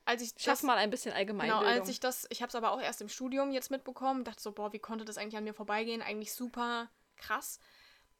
[0.05, 1.49] Als ich Schaff das, mal ein bisschen allgemein.
[1.49, 4.41] Genau, als ich das, ich habe es aber auch erst im Studium jetzt mitbekommen, dachte
[4.41, 6.01] so, boah, wie konnte das eigentlich an mir vorbeigehen?
[6.01, 7.59] Eigentlich super krass.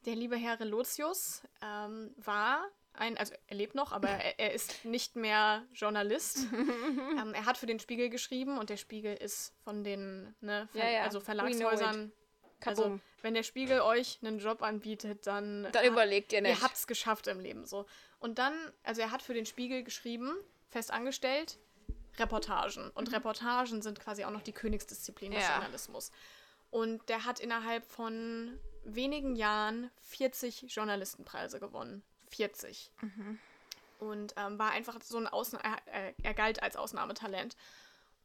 [0.06, 2.64] Der liebe Herr Relotius ähm, war
[2.94, 6.38] ein, also er lebt noch, aber er, er ist nicht mehr Journalist.
[6.52, 10.84] ähm, er hat für den Spiegel geschrieben und der Spiegel ist von den ne, Ver
[10.84, 11.02] Ja, ja.
[11.02, 12.12] also Verlagshäusern.
[12.64, 16.58] Also, wenn der Spiegel euch einen Job anbietet, dann, Dann überlegt ihr nicht.
[16.58, 17.86] ihr habt's geschafft im Leben so.
[18.18, 20.30] Und dann, also er hat für den Spiegel geschrieben,
[20.68, 21.58] fest angestellt,
[22.18, 22.90] Reportagen.
[22.90, 25.48] Und Reportagen sind quasi auch noch die Königsdisziplin des Mhm.
[25.48, 25.54] Ja.
[25.56, 26.10] Journalismus.
[26.70, 32.02] Und der hat innerhalb von wenigen Jahren 40 Journalistenpreise gewonnen.
[32.30, 32.92] 40.
[33.00, 33.38] Mhm.
[33.98, 37.56] Und ähm, war einfach so ein er, er, er galt als Ausnahmetalent.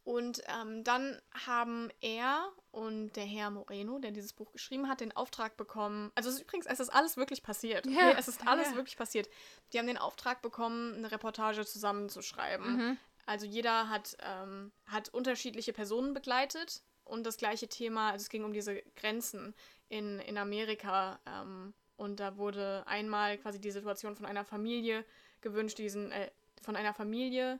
[0.04, 5.16] Und ähm, dann haben er und der Herr Moreno, der dieses Buch geschrieben hat, den
[5.16, 6.12] Auftrag bekommen.
[6.14, 7.84] Also es ist übrigens, es ist alles wirklich passiert.
[7.84, 7.96] Okay?
[7.96, 8.76] Ja, Es ist alles ja.
[8.76, 9.28] wirklich passiert.
[9.72, 12.76] Die haben den Auftrag bekommen, eine Reportage zusammenzuschreiben.
[12.76, 12.98] Mhm.
[13.26, 18.44] Also jeder hat, ähm, hat unterschiedliche Personen begleitet und das gleiche Thema, also es ging
[18.44, 19.54] um diese Grenzen
[19.88, 21.18] in, in Amerika.
[21.26, 25.04] Ähm, und da wurde einmal quasi die Situation von einer Familie
[25.40, 26.30] gewünscht, diesen, äh,
[26.62, 27.58] von einer Familie,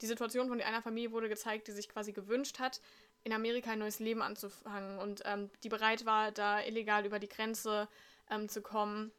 [0.00, 2.80] die Situation von einer Familie wurde gezeigt, die sich quasi gewünscht hat,
[3.22, 7.28] in Amerika ein neues Leben anzufangen und ähm, die bereit war, da illegal über die
[7.28, 7.88] Grenze
[8.30, 9.12] ähm, zu kommen.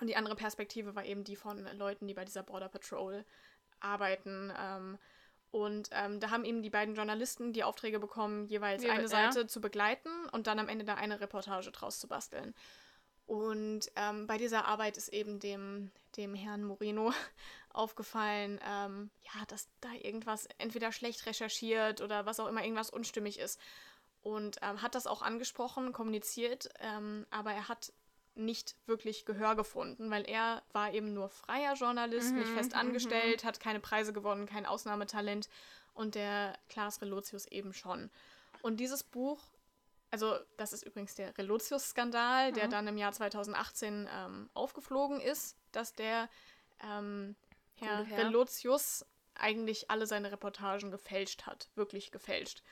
[0.00, 3.24] Und die andere Perspektive war eben die von Leuten, die bei dieser Border Patrol
[3.80, 4.52] arbeiten.
[4.56, 4.98] Ähm,
[5.52, 9.08] und ähm, da haben eben die beiden Journalisten die Aufträge bekommen, jeweils Wie- eine ja.
[9.08, 12.54] Seite zu begleiten und dann am Ende da eine Reportage draus zu basteln.
[13.26, 17.12] Und ähm, bei dieser Arbeit ist eben dem, dem Herrn Moreno
[17.70, 23.38] aufgefallen, ähm, ja, dass da irgendwas entweder schlecht recherchiert oder was auch immer, irgendwas unstimmig
[23.38, 23.60] ist.
[24.22, 27.92] Und ähm, hat das auch angesprochen, kommuniziert, ähm, aber er hat
[28.34, 33.60] nicht wirklich Gehör gefunden, weil er war eben nur freier Journalist, nicht fest angestellt, hat
[33.60, 35.48] keine Preise gewonnen, kein Ausnahmetalent
[35.94, 38.10] und der Klaas Relotius eben schon.
[38.62, 39.40] Und dieses Buch,
[40.10, 45.92] also das ist übrigens der Relotius-Skandal, der dann im Jahr 2018 ähm, aufgeflogen ist, dass
[45.92, 46.28] der
[46.82, 47.36] ähm,
[47.74, 48.18] Herr Herr.
[48.18, 52.62] Relotius eigentlich alle seine Reportagen gefälscht hat, wirklich gefälscht.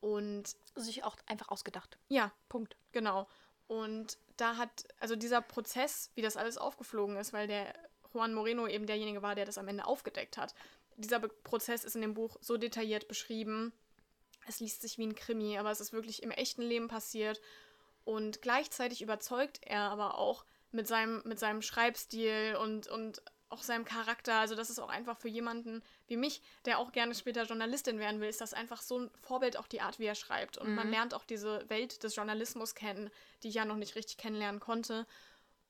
[0.00, 1.98] Und sich auch einfach ausgedacht.
[2.08, 2.76] ja, Punkt.
[2.92, 3.26] Genau.
[3.68, 7.74] Und da hat, also dieser Prozess, wie das alles aufgeflogen ist, weil der
[8.12, 10.54] Juan Moreno eben derjenige war, der das am Ende aufgedeckt hat.
[10.96, 13.72] Dieser Be Prozess ist in dem Buch so detailliert beschrieben.
[14.46, 17.40] Es liest sich wie ein Krimi, aber es ist wirklich im echten Leben passiert.
[18.04, 23.84] Und gleichzeitig überzeugt er aber auch mit seinem, mit seinem Schreibstil und, und auch seinem
[23.84, 24.34] Charakter.
[24.34, 28.20] Also das ist auch einfach für jemanden wie mich, der auch gerne später Journalistin werden
[28.20, 30.58] will, ist das einfach so ein Vorbild, auch die Art, wie er schreibt.
[30.58, 33.10] Und man lernt auch diese Welt des Journalismus kennen,
[33.42, 35.06] die ich ja noch nicht richtig kennenlernen konnte.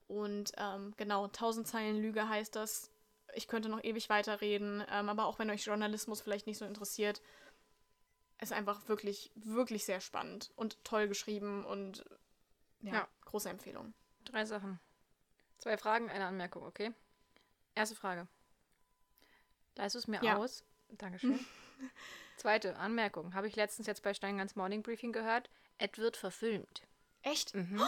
[0.07, 2.91] Und ähm, genau, tausend Zeilen Lüge heißt das.
[3.35, 7.21] Ich könnte noch ewig weiterreden, ähm, aber auch wenn euch Journalismus vielleicht nicht so interessiert,
[8.41, 12.05] ist einfach wirklich, wirklich sehr spannend und toll geschrieben und
[12.81, 13.09] ja, Ja.
[13.25, 13.95] große Empfehlung.
[14.25, 14.81] Drei Sachen.
[15.59, 16.93] Zwei Fragen, eine Anmerkung, okay?
[17.77, 18.27] Erste Frage.
[19.77, 20.37] Leist du es mir Ja.
[20.39, 20.65] aus?
[20.89, 21.39] Dankeschön.
[22.37, 23.35] Zweite Anmerkung.
[23.35, 25.51] Habe ich letztens jetzt bei Steingans Morning Briefing gehört.
[25.79, 26.83] Es wird verfilmt.
[27.23, 27.55] Echt?
[27.55, 27.83] Mhm.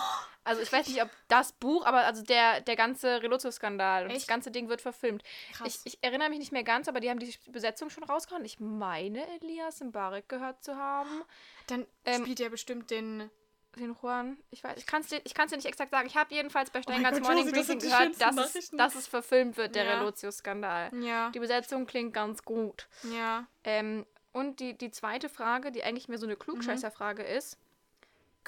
[0.44, 4.18] Also ich weiß nicht, ob das Buch, aber also der, der ganze Relutio-Skandal und das
[4.18, 4.28] Echt?
[4.28, 5.22] ganze Ding wird verfilmt.
[5.52, 5.82] Krass.
[5.84, 8.44] Ich, ich erinnere mich nicht mehr ganz, aber die haben die Besetzung schon rausgehauen.
[8.44, 11.22] Ich meine, Elias Mbarek gehört zu haben.
[11.68, 13.30] Dann ähm, spielt er bestimmt den.
[13.78, 16.06] Den Juan, ich weiß, ich kann es dir, ich kann's dir nicht exakt sagen.
[16.06, 18.94] Ich habe jedenfalls bei Oh Steingans Gott, Morning das Briefing die gehört, dass es, dass
[18.94, 19.98] es verfilmt wird, der Ja.
[19.98, 20.90] Relutio-Skandal.
[21.02, 21.30] Ja.
[21.30, 22.88] Die Besetzung klingt ganz gut.
[23.14, 23.46] Ja.
[23.64, 27.56] Ähm, und die, die zweite Frage, die eigentlich mehr so eine Klugscheißerfrage ist,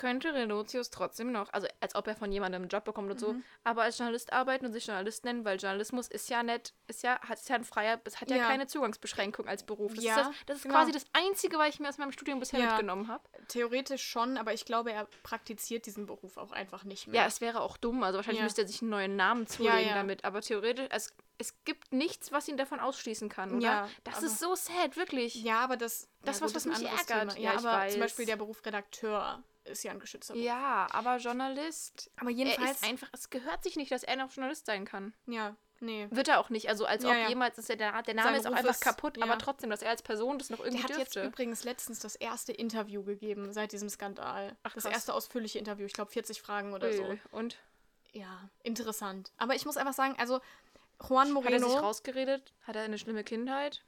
[0.00, 3.34] könnte Relotius trotzdem noch, also als ob er von jemandem einen Job bekommt und so,
[3.64, 7.20] aber als Journalist arbeiten und sich Journalist nennen, weil Journalismus ist ja nicht, ist ja,
[7.20, 8.46] hat ist ja ein freier, es hat ja, Ja.
[8.46, 9.92] keine Zugangsbeschränkung als Beruf.
[9.94, 10.74] Das Ja, ist, das, das ist genau.
[10.76, 12.66] quasi das Einzige, was ich mir aus meinem Studium bisher Ja.
[12.68, 13.22] mitgenommen habe.
[13.48, 17.20] Theoretisch schon, aber ich glaube, er praktiziert diesen Beruf auch einfach nicht mehr.
[17.22, 18.02] Ja, es wäre auch dumm.
[18.02, 20.24] Also wahrscheinlich müsste er sich einen neuen Namen zulegen damit.
[20.24, 23.62] Aber theoretisch, es, es gibt nichts, was ihn davon ausschließen kann, oder?
[23.64, 25.34] Ja, das aber- ist so sad, wirklich.
[25.42, 27.36] Ja, aber das, Das ja, was, was mich ärgert.
[27.38, 27.92] Ja, Ja, aber weiß.
[27.92, 30.46] zum Beispiel der Beruf Redakteur ist ja ein geschützter Beruf.
[30.46, 32.10] Ja, aber Journalist.
[32.16, 32.72] aber Er jedenfalls.
[32.72, 35.14] ist einfach, es gehört sich nicht, dass er noch Journalist sein kann.
[35.26, 36.08] ja, nee.
[36.10, 36.68] Wird er auch nicht.
[36.68, 37.28] Also als Ja, ob ja.
[37.28, 39.24] jemals, ist der, der Name Sein ist auch Beruf einfach ist- kaputt, ja.
[39.24, 41.28] aber trotzdem, dass er als Person das noch irgendwie Der hat jetzt dürfte.
[41.28, 44.56] übrigens letztens das erste Interview gegeben seit diesem Skandal.
[44.62, 44.92] Ach, das krass.
[44.92, 47.02] erste ausführliche Interview, ich glaube 40 Fragen oder so.
[47.04, 47.56] Ui, Und?
[48.12, 49.32] Ja, interessant.
[49.38, 50.40] Aber ich muss einfach sagen, also
[51.08, 52.52] Juan Hat er sich Moreno, rausgeredet?
[52.66, 53.82] Hat er eine schlimme Kindheit?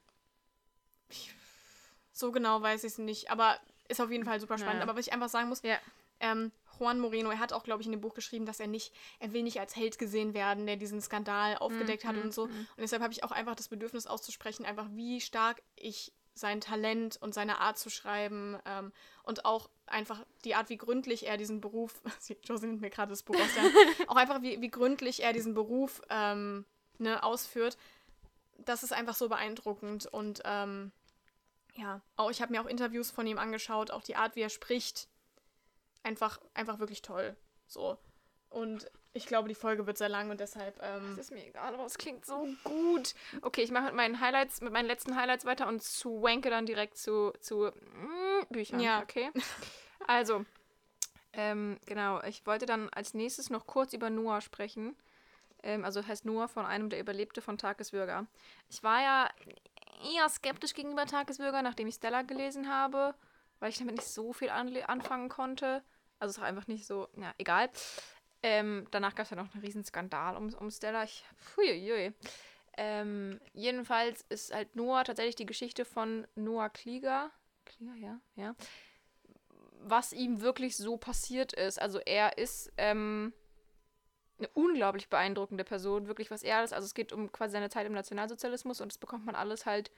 [2.12, 4.76] so genau weiß ich es nicht, aber ist auf jeden Fall super spannend.
[4.80, 4.88] Naja.
[4.88, 5.78] Aber was ich einfach sagen muss, Ja.
[6.20, 8.92] ähm, Juan Moreno, er hat auch, glaube ich, in dem Buch geschrieben, dass er nicht,
[9.20, 12.44] er will nicht als Held gesehen werden, der diesen Skandal aufgedeckt hat und so.
[12.44, 17.18] Und deshalb habe ich auch einfach das Bedürfnis auszusprechen, einfach wie stark ich sein Talent
[17.20, 18.90] und seine Art zu schreiben ähm,
[19.22, 22.00] und auch einfach die Art, wie gründlich er diesen Beruf,
[22.44, 23.74] Josie nimmt mir gerade das Buch aus der Hand,
[24.08, 26.64] auch einfach wie, wie gründlich er diesen Beruf ähm,
[26.98, 27.76] ne, ausführt,
[28.58, 30.90] das ist einfach so beeindruckend und ähm,
[31.74, 34.50] ja, auch ich habe mir auch Interviews von ihm angeschaut, auch die Art, wie er
[34.50, 35.08] spricht,
[36.02, 37.36] einfach, einfach wirklich toll.
[37.66, 37.98] So.
[38.50, 40.78] Und ich glaube, die Folge wird sehr lang und deshalb.
[40.82, 43.14] Ähm, Das ist mir egal, aber es klingt so gut.
[43.42, 46.96] Okay, ich mache mit meinen Highlights, mit meinen letzten Highlights weiter und swanke dann direkt
[46.96, 48.80] zu, zu mm, Büchern.
[48.80, 49.02] Ja.
[49.02, 49.30] Okay.
[50.08, 50.44] Also,
[51.32, 54.96] ähm, genau, ich wollte dann als nächstes noch kurz über Noah sprechen.
[55.62, 58.26] Ähm, also heißt Noah von einem, der überlebte von Tagesbürger.
[58.68, 59.30] Ich war ja
[60.02, 63.14] eher skeptisch gegenüber Tagesbürger, nachdem ich Stella gelesen habe,
[63.60, 65.82] weil ich damit nicht so viel anle- anfangen konnte.
[66.18, 67.70] Also es war einfach nicht so, na, egal.
[68.42, 71.04] Ähm, danach gab es ja noch einen riesen Skandal um, um Stella.
[71.04, 71.24] Ich.
[72.76, 77.30] Ähm, jedenfalls ist halt Noah tatsächlich die Geschichte von Noah Klieger.
[77.64, 78.54] Klieger, ja, ja.
[79.80, 81.80] Was ihm wirklich so passiert ist.
[81.80, 83.32] Also er ist ähm,
[84.42, 86.72] eine unglaublich beeindruckende Person, wirklich was er alles.
[86.72, 89.90] Also es geht um quasi seine Zeit im Nationalsozialismus und das bekommt man alles halt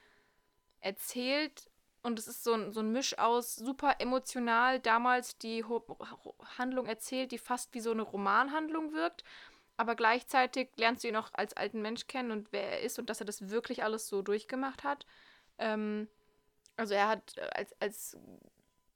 [0.80, 1.70] erzählt.
[2.02, 6.35] Und es ist so ein, so ein Misch aus super emotional damals die Ho Ho
[6.59, 9.24] Handlung erzählt, die fast wie so eine Romanhandlung wirkt.
[9.76, 13.11] Aber gleichzeitig lernst du ihn auch als alten Mensch kennen und wer er ist und
[13.11, 15.07] dass er das wirklich alles so durchgemacht hat.
[15.59, 16.09] Ähm,
[16.76, 18.16] also er hat äh, als, als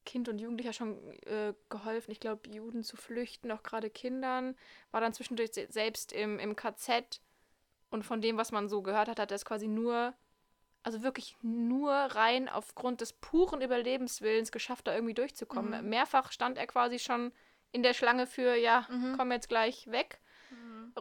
[0.09, 4.57] Kind und Jugendlicher schon äh, geholfen, ich glaube, Juden zu flüchten, auch gerade Kindern.
[4.91, 7.21] War dann zwischendurch se- selbst im, im KZ.
[7.91, 10.15] Und von dem, was man so gehört hat, hat er es quasi nur,
[10.83, 15.73] also wirklich nur rein aufgrund des puren Überlebenswillens geschafft, da irgendwie durchzukommen.
[15.91, 17.31] Mehrfach stand er quasi schon
[17.73, 20.21] in der Schlange für, ja, komm jetzt gleich weg.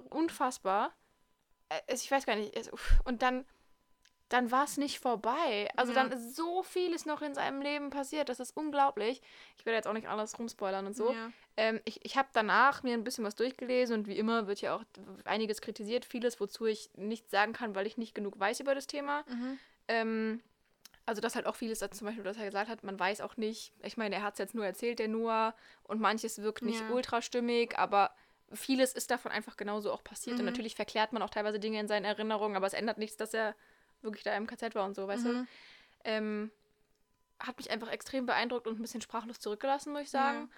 [0.10, 0.94] Unfassbar.
[1.70, 2.54] Äh, ich weiß gar nicht.
[3.06, 3.46] Und dann,
[4.30, 5.70] dann war es nicht vorbei.
[5.76, 6.04] Also Ja.
[6.04, 8.30] dann ist so vieles noch in seinem Leben passiert.
[8.30, 9.22] Das ist unglaublich.
[9.58, 11.12] Ich werde jetzt auch nicht alles rumspoilern und so.
[11.14, 11.32] Ja.
[11.56, 14.76] Ähm, ich ich habe danach mir ein bisschen was durchgelesen und wie immer wird ja
[14.76, 14.84] auch
[15.26, 16.04] einiges kritisiert.
[16.06, 19.24] Vieles, wozu ich nichts sagen kann, weil ich nicht genug weiß über das Thema.
[19.28, 19.60] Mhm.
[19.88, 20.44] Ähm,
[21.06, 23.38] also das halt auch vieles, also zum Beispiel, was er gesagt hat, man weiß auch
[23.38, 26.82] nicht, ich meine, er hat es jetzt nur erzählt, der Noah, und manches wirkt nicht
[26.82, 26.90] Ja.
[26.90, 28.14] ultra stimmig, aber
[28.52, 30.36] vieles ist davon einfach genauso auch passiert.
[30.36, 30.48] Und Mhm.
[30.48, 33.56] natürlich verklärt man auch teilweise Dinge in seinen Erinnerungen, aber es ändert nichts, dass er
[34.02, 35.30] wirklich da im KZ war und so, weißt du?
[35.30, 35.48] Mhm.
[36.04, 36.52] Ähm,
[37.40, 40.50] hat mich einfach extrem beeindruckt und ein bisschen sprachlos zurückgelassen, muss ich sagen.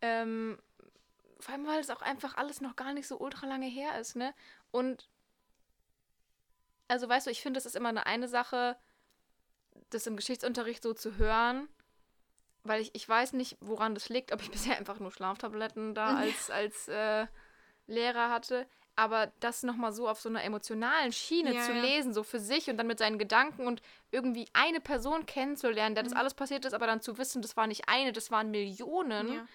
[0.00, 0.58] Ähm,
[1.38, 4.16] vor allem, weil es auch einfach alles noch gar nicht so ultra lange her ist,
[4.16, 4.34] ne?
[4.70, 5.08] Und
[6.88, 8.76] also weißt du, ich finde, es ist immer eine, eine Sache,
[9.90, 11.68] das im Geschichtsunterricht so zu hören,
[12.64, 16.16] weil ich, ich weiß nicht, woran das liegt, ob ich bisher einfach nur Schlaftabletten da
[16.16, 17.26] als, als äh,
[17.86, 18.66] Lehrer hatte.
[18.98, 21.82] Aber das nochmal so auf so einer emotionalen Schiene Ja, zu ja.
[21.82, 26.02] lesen, so für sich und dann mit seinen Gedanken und irgendwie eine Person kennenzulernen, der
[26.04, 26.18] das Mhm.
[26.20, 29.32] alles passiert ist, aber dann zu wissen, das war nicht eine, das waren Millionen.
[29.34, 29.46] Ja.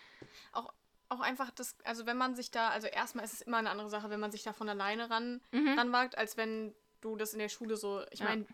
[0.51, 0.71] Auch,
[1.09, 3.89] auch einfach das, also wenn man sich da, also erstmal ist es immer eine andere
[3.89, 5.77] Sache, wenn man sich da von alleine ran, Mhm.
[5.77, 8.45] ranwagt, als wenn du das in der Schule so, ich meine,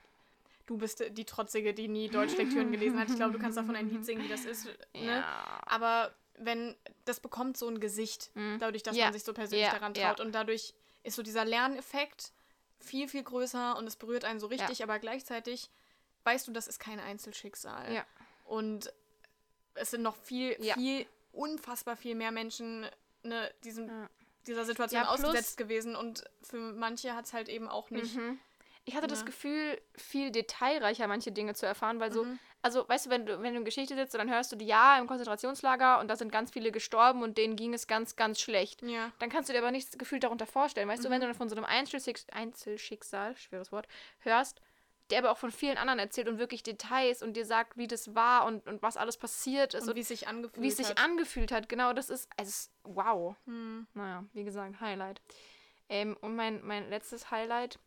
[0.67, 3.09] du bist die Trotzige, die nie Deutschlektüren gelesen hat.
[3.09, 4.65] Ich glaube, du kannst davon ein Lied singen, wie das ist.
[4.65, 4.73] Ne?
[4.93, 5.59] Ja.
[5.65, 8.57] Aber wenn, das bekommt so ein Gesicht, Mhm.
[8.59, 9.05] dadurch, dass Ja.
[9.05, 10.07] man sich so persönlich Ja, daran ja.
[10.13, 10.19] traut.
[10.25, 10.73] Und dadurch
[11.03, 12.31] ist so dieser Lerneffekt
[12.79, 15.69] viel, viel größer und es berührt einen so richtig, aber gleichzeitig
[16.23, 17.93] weißt du, das ist kein Einzelschicksal.
[17.93, 18.05] Ja.
[18.43, 18.91] Und
[19.75, 20.73] es sind noch viel, Ja.
[20.75, 22.85] viel, unfassbar viel mehr Menschen
[23.23, 24.09] ne, diesem, Ja.
[24.45, 28.15] dieser Situation Ja, ausgesetzt gewesen und für manche hat es halt eben auch nicht.
[28.15, 28.39] Mhm.
[28.85, 29.25] Ich hatte das Ne?
[29.25, 32.39] Gefühl, viel detailreicher manche Dinge zu erfahren, weil so, Mhm.
[32.61, 34.97] Also weißt du, wenn du, wenn du in Geschichte sitzt, dann hörst du die ja
[34.99, 38.81] im Konzentrationslager und da sind ganz viele gestorben und denen ging es ganz, ganz schlecht.
[38.81, 39.11] Ja.
[39.19, 40.87] Dann kannst du dir aber nichts gefühlt darunter vorstellen.
[40.89, 41.21] Weißt du, wenn Mhm.
[41.21, 43.87] du dann von so einem Einzelschicks Einzelschicksal, schweres Wort,
[44.19, 44.61] hörst,
[45.09, 48.13] der aber auch von vielen anderen erzählt und wirklich Details und dir sagt, wie das
[48.13, 50.77] war und, und was alles passiert ist Und und, wie es sich angefühlt wie es
[50.77, 50.99] sich hat.
[51.01, 51.69] angefühlt hat.
[51.69, 53.35] Genau, das ist, es ist wow.
[53.45, 53.87] Hm.
[53.93, 55.21] Naja, wie gesagt, Highlight.
[55.89, 57.79] Ähm, und mein, mein letztes Highlight,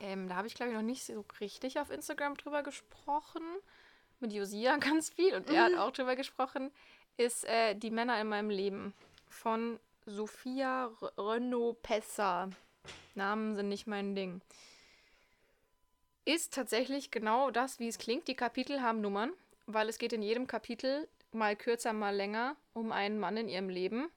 [0.00, 3.42] ähm, da habe ich glaube ich noch nicht so richtig auf Instagram drüber gesprochen.
[4.18, 6.70] Mit Josia ganz viel und er hat auch drüber gesprochen,
[7.16, 8.94] ist äh, Die Männer in meinem Leben
[9.28, 12.50] von Sophia Renaud Pessa.
[13.14, 14.40] Namen sind nicht mein Ding.
[16.24, 18.28] Ist tatsächlich genau das, wie es klingt.
[18.28, 19.32] Die Kapitel haben Nummern,
[19.66, 23.68] weil es geht in jedem Kapitel, mal kürzer, mal länger, um einen Mann in ihrem
[23.68, 24.10] Leben.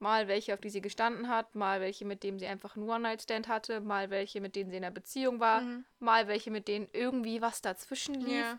[0.00, 3.48] Mal welche, auf die sie gestanden hat, mal welche, mit dem sie einfach nur One-Night-Stand
[3.48, 5.84] hatte, mal welche, mit denen sie in einer Beziehung war, Mhm.
[5.98, 8.44] mal welche, mit denen irgendwie was dazwischen lief.
[8.44, 8.58] Ja.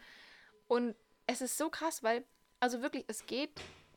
[0.67, 0.95] Und
[1.27, 2.25] es ist so krass, weil,
[2.59, 3.51] also wirklich, es geht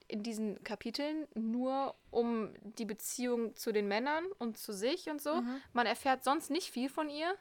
[0.09, 5.41] in diesen Kapiteln nur um die Beziehung zu den Männern und zu sich und so.
[5.41, 5.61] Mhm.
[5.73, 7.35] Man erfährt sonst nicht viel von ihr,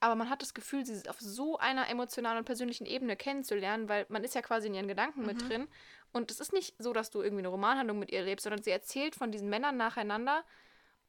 [0.00, 4.04] aber man hat das Gefühl, sie auf so einer emotionalen und persönlichen Ebene kennenzulernen, weil
[4.08, 5.48] man ist ja quasi in ihren Gedanken mit Mhm.
[5.48, 5.68] drin.
[6.12, 8.70] Und es ist nicht so, dass du irgendwie eine Romanhandlung mit ihr lebst, sondern sie
[8.70, 10.44] erzählt von diesen Männern nacheinander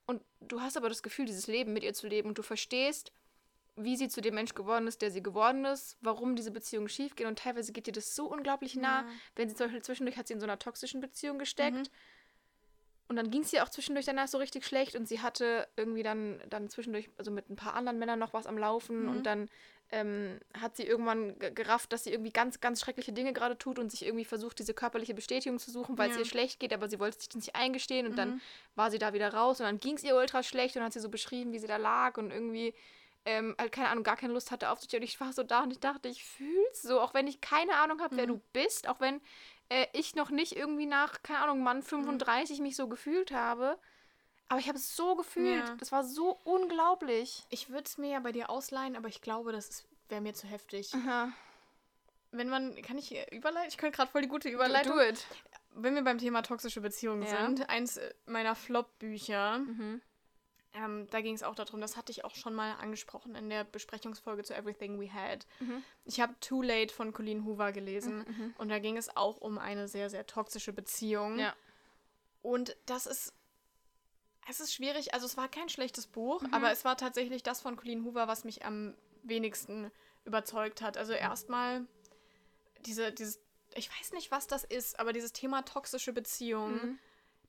[0.05, 3.11] und du hast aber das Gefühl, dieses Leben mit ihr zu leben und du verstehst,
[3.75, 7.27] wie sie zu dem Mensch geworden ist, der sie geworden ist, warum diese Beziehungen schiefgehen
[7.27, 9.01] und teilweise geht dir das so unglaublich nah.
[9.01, 9.07] Ja.
[9.35, 11.87] Wenn sie zum Beispiel zwischendurch hat sie in so einer toxischen Beziehung gesteckt Mhm.
[13.07, 16.03] Und dann ging es ihr auch zwischendurch danach so richtig schlecht und sie hatte irgendwie
[16.03, 19.09] dann, dann zwischendurch, also mit ein paar anderen Männern noch was am Laufen Mhm.
[19.09, 19.49] und dann
[19.91, 23.77] ähm, hat sie irgendwann ge- gerafft, dass sie irgendwie ganz, ganz schreckliche Dinge gerade tut
[23.77, 26.21] und sich irgendwie versucht, diese körperliche Bestätigung zu suchen, weil es Ja.
[26.21, 28.41] ihr schlecht geht, aber sie wollte sich das nicht eingestehen und dann Mhm.
[28.75, 30.93] war sie da wieder raus und dann ging es ihr ultra schlecht und dann hat
[30.93, 32.73] sie so beschrieben, wie sie da lag und irgendwie
[33.25, 35.71] ähm, halt keine Ahnung, gar keine Lust hatte aufzustehen und ich war so da und
[35.71, 38.31] ich dachte, ich fühl's so, auch wenn ich keine Ahnung habe, wer Mhm.
[38.31, 39.21] du bist, auch wenn
[39.73, 41.63] äh, ich noch nicht irgendwie nach, keine Ahnung, Mhm.
[41.63, 43.77] Mann 35 mich so gefühlt habe,
[44.49, 45.75] aber ich habe es so gefühlt, Ja.
[45.79, 47.43] das war so unglaublich.
[47.49, 50.47] Ich würde es mir ja bei dir ausleihen, aber ich glaube, das wäre mir zu
[50.47, 50.93] heftig.
[50.93, 51.31] Aha.
[52.31, 53.69] Wenn man, kann ich hier überleiten?
[53.69, 54.95] Ich könnte gerade voll die gute Überleitung.
[54.95, 55.25] Do it.
[55.75, 57.45] Wenn wir beim Thema toxische Beziehungen Ja.
[57.45, 60.01] sind, eins äh, meiner Flop-Bücher, Mhm.
[60.73, 63.63] Ähm, da ging es auch darum, das hatte ich auch schon mal angesprochen in der
[63.63, 65.45] Besprechungsfolge zu Everything We Had.
[65.59, 65.83] Mhm.
[66.05, 68.53] Ich habe Too Late von Colleen Hoover gelesen Mhm.
[68.57, 71.38] und da ging es auch um eine sehr, sehr toxische Beziehung.
[71.39, 71.53] Ja.
[72.41, 73.33] Und das ist.
[74.49, 76.53] Es ist schwierig, also es war kein schlechtes Buch, Mhm.
[76.53, 79.89] aber es war tatsächlich das von Colleen Hoover, was mich am wenigsten
[80.25, 80.97] überzeugt hat.
[80.97, 81.86] Also erstmal
[82.86, 83.39] diese, dieses,
[83.75, 86.99] ich weiß nicht, was das ist, aber dieses Thema toxische Beziehungen, Mhm.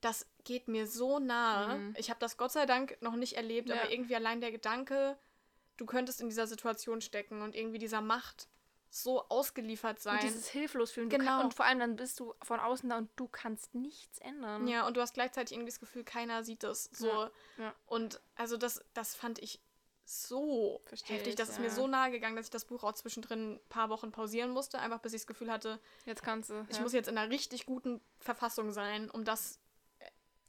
[0.04, 1.78] Das geht mir so nahe.
[1.78, 1.94] Mhm.
[1.98, 3.76] Ich habe das Gott sei Dank noch nicht erlebt, Ja.
[3.76, 5.18] aber irgendwie allein der Gedanke,
[5.76, 8.48] du könntest in dieser Situation stecken und irgendwie dieser Macht
[8.90, 10.16] so ausgeliefert sein.
[10.16, 11.08] Und dieses hilflos fühlen.
[11.08, 11.24] Genau.
[11.24, 14.68] kann, und vor allem dann bist du von außen da und du kannst nichts ändern.
[14.68, 17.08] Ja, und du hast gleichzeitig irgendwie das Gefühl, keiner sieht das so.
[17.08, 17.74] Ja, ja.
[17.86, 19.60] Und also das, das fand ich
[20.04, 21.30] so Versteh heftig.
[21.30, 23.88] ich, Das ist mir so nahe gegangen, dass ich das Buch auch zwischendrin ein paar
[23.88, 26.66] Wochen pausieren musste, einfach bis ich das Gefühl hatte, Jetzt kannst du.
[26.68, 29.58] ich muss jetzt in einer richtig guten Verfassung sein, um das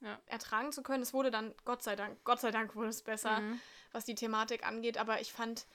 [0.06, 0.20] Ja.
[0.28, 1.02] ertragen zu können.
[1.04, 3.60] Es wurde dann, Gott sei Dank, Gott sei Dank wurde es besser, Mhm.
[3.92, 5.66] was die Thematik angeht, aber ich fand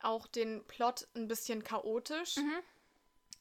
[0.00, 2.36] auch den Plot ein bisschen chaotisch.
[2.38, 2.54] Mhm.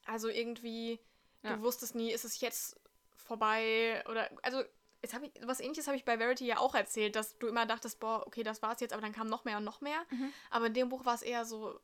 [0.06, 1.00] Also irgendwie,
[1.44, 1.56] Ja.
[1.56, 2.78] du wusstest nie, ist es jetzt
[3.16, 4.62] vorbei oder also
[5.02, 7.66] jetzt habe ich was ähnliches habe ich bei Verity ja auch erzählt, dass du immer
[7.66, 10.02] dachtest, boah, okay, das war's jetzt, aber dann kam noch mehr und noch mehr.
[10.12, 10.34] Mhm.
[10.50, 11.80] Aber in dem Buch war es eher so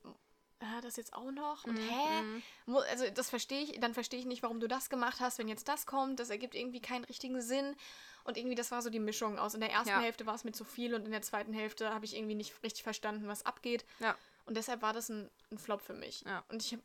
[0.59, 1.63] ah, das jetzt auch noch?
[1.65, 2.21] Und Mhm, hä?
[2.21, 2.75] mhm.
[2.89, 5.67] Also das verstehe ich, dann verstehe ich nicht, warum du das gemacht hast, wenn jetzt
[5.67, 6.19] das kommt.
[6.19, 7.75] Das ergibt irgendwie keinen richtigen Sinn.
[8.23, 9.53] Und irgendwie, das war so die Mischung aus.
[9.53, 10.01] In der ersten Ja.
[10.01, 12.61] Hälfte war es mir zu viel und in der zweiten Hälfte habe ich irgendwie nicht
[12.63, 13.85] richtig verstanden, was abgeht.
[13.99, 14.15] Ja.
[14.45, 16.21] Und deshalb war das ein, ein Flop für mich.
[16.21, 16.43] Ja.
[16.49, 16.77] Und ich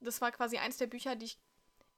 [0.00, 1.38] das war quasi eins der Bücher, die ich.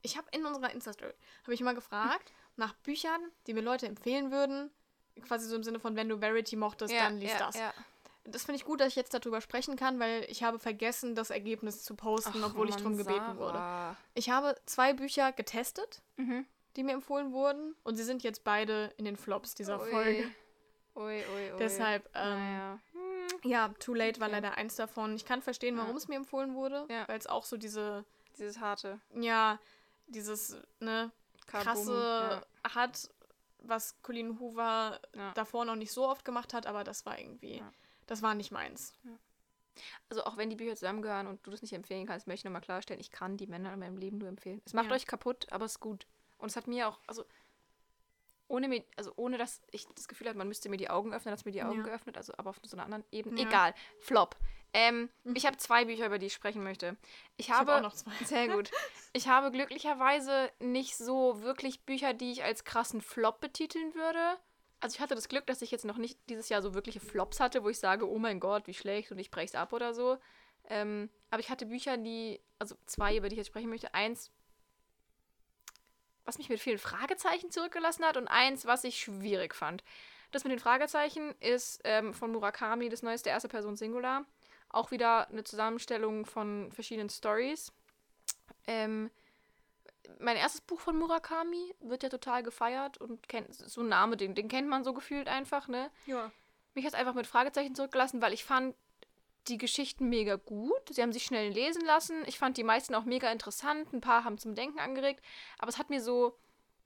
[0.02, 1.12] Ich habe in unserer Insta-Story,
[1.42, 4.70] habe ich mal gefragt, nach Büchern, die mir Leute empfehlen würden.
[5.22, 7.56] Quasi so im Sinne von, wenn du Verity mochtest, ja, dann liest ja, das.
[8.28, 8.32] Ja.
[8.32, 11.30] Das finde ich gut, dass ich jetzt darüber sprechen kann, weil ich habe vergessen, das
[11.30, 13.96] Ergebnis zu posten, Ach, obwohl ich Mann, darum gebeten wurde.
[14.14, 16.46] Ich habe zwei Bücher getestet, Mhm.
[16.76, 19.90] die mir empfohlen wurden, und sie sind jetzt beide in den Flops dieser Ui.
[19.90, 20.30] Folge.
[20.96, 21.58] Ui, ui, ui.
[21.58, 22.78] Deshalb, ähm, Naja.
[23.44, 24.36] Ja, Too Late war Okay.
[24.36, 25.14] leider eins davon.
[25.14, 25.96] Ich kann verstehen, warum Ja.
[25.96, 27.06] es mir empfohlen wurde, Ja.
[27.06, 28.04] weil es auch so diese,
[28.36, 29.58] dieses harte ja,
[30.06, 31.12] dieses, ne,
[31.46, 32.42] Kabum, krasse
[32.74, 33.10] hat,
[33.60, 35.20] was Colleen Hoover Ja.
[35.20, 35.32] Ja.
[35.34, 37.72] davor noch nicht so oft gemacht hat, aber das war irgendwie, Ja.
[38.08, 38.92] Das war nicht meins.
[40.08, 42.62] Also auch wenn die Bücher zusammengehören und du das nicht empfehlen kannst, möchte ich nochmal
[42.62, 44.60] klarstellen, ich kann die Männer in meinem Leben nur empfehlen.
[44.64, 44.92] Es macht Ja.
[44.96, 46.06] euch kaputt, aber es ist gut.
[46.38, 47.24] Und es hat mir auch, also
[48.48, 51.38] ohne also ohne dass ich das Gefühl hatte, man müsste mir die Augen öffnen, hat
[51.38, 51.84] es mir die Augen Ja.
[51.84, 53.40] geöffnet, also aber auf so einer anderen Ebene.
[53.40, 53.46] Ja.
[53.46, 53.74] Egal.
[54.00, 54.36] Flop.
[54.72, 56.96] Ähm, ich habe zwei Bücher, über die ich sprechen möchte.
[57.36, 58.12] Ich Ich habe habe auch noch zwei.
[58.24, 58.70] Sehr gut.
[59.14, 64.38] Ich habe glücklicherweise nicht so wirklich Bücher, die ich als krassen Flop betiteln würde.
[64.80, 67.40] Also ich hatte das Glück, dass ich jetzt noch nicht dieses Jahr so wirkliche Flops
[67.40, 70.18] hatte, wo ich sage, oh mein Gott, wie schlecht und ich brech's ab oder so.
[70.68, 73.92] Ähm, aber ich hatte Bücher, die, also zwei, über die ich jetzt sprechen möchte.
[73.94, 74.30] Eins,
[76.24, 79.82] was mich mit vielen Fragezeichen zurückgelassen hat und eins, was ich schwierig fand.
[80.30, 84.26] Das mit den Fragezeichen ist ähm, von Murakami, das neueste erste Person Singular.
[84.68, 87.72] Auch wieder eine Zusammenstellung von verschiedenen Stories.
[88.66, 89.10] Ähm,
[90.18, 94.34] mein erstes Buch von Murakami wird ja total gefeiert und kennt so ein Name, den,
[94.34, 95.90] den kennt man so gefühlt einfach, ne?
[96.06, 96.30] Ja.
[96.74, 98.74] Mich hat es einfach mit Fragezeichen zurückgelassen, weil ich fand
[99.48, 100.88] die Geschichten mega gut.
[100.90, 102.22] Sie haben sich schnell lesen lassen.
[102.26, 103.92] Ich fand die meisten auch mega interessant.
[103.92, 105.24] Ein paar haben zum Denken angeregt.
[105.58, 106.36] Aber es hat mir so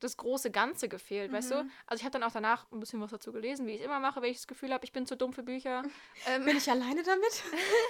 [0.02, 1.54] das große Ganze gefehlt, weißt du?
[1.86, 4.00] Also ich habe dann auch danach ein bisschen was dazu gelesen, wie ich es immer
[4.00, 5.82] mache, wenn ich das Gefühl habe, ich bin zu dumm für Bücher.
[6.26, 7.42] ähm, Bin ich alleine damit?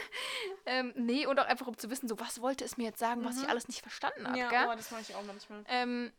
[0.67, 3.25] ähm, nee, und auch einfach um zu wissen, so was wollte es mir jetzt sagen,
[3.25, 4.69] was ich alles nicht verstanden habe, gell?
[4.71, 5.65] oh, das mache ich auch manchmal.
[5.69, 6.13] Ähm,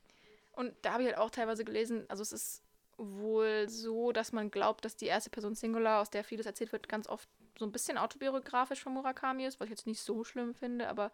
[0.54, 2.64] und da habe ich halt auch teilweise gelesen, also es ist
[2.98, 6.88] wohl so, dass man glaubt, dass die erste Person Singular, aus der vieles erzählt wird,
[6.88, 7.28] ganz oft
[7.58, 11.12] so ein bisschen autobiografisch von Murakami ist, was ich jetzt nicht so schlimm finde, aber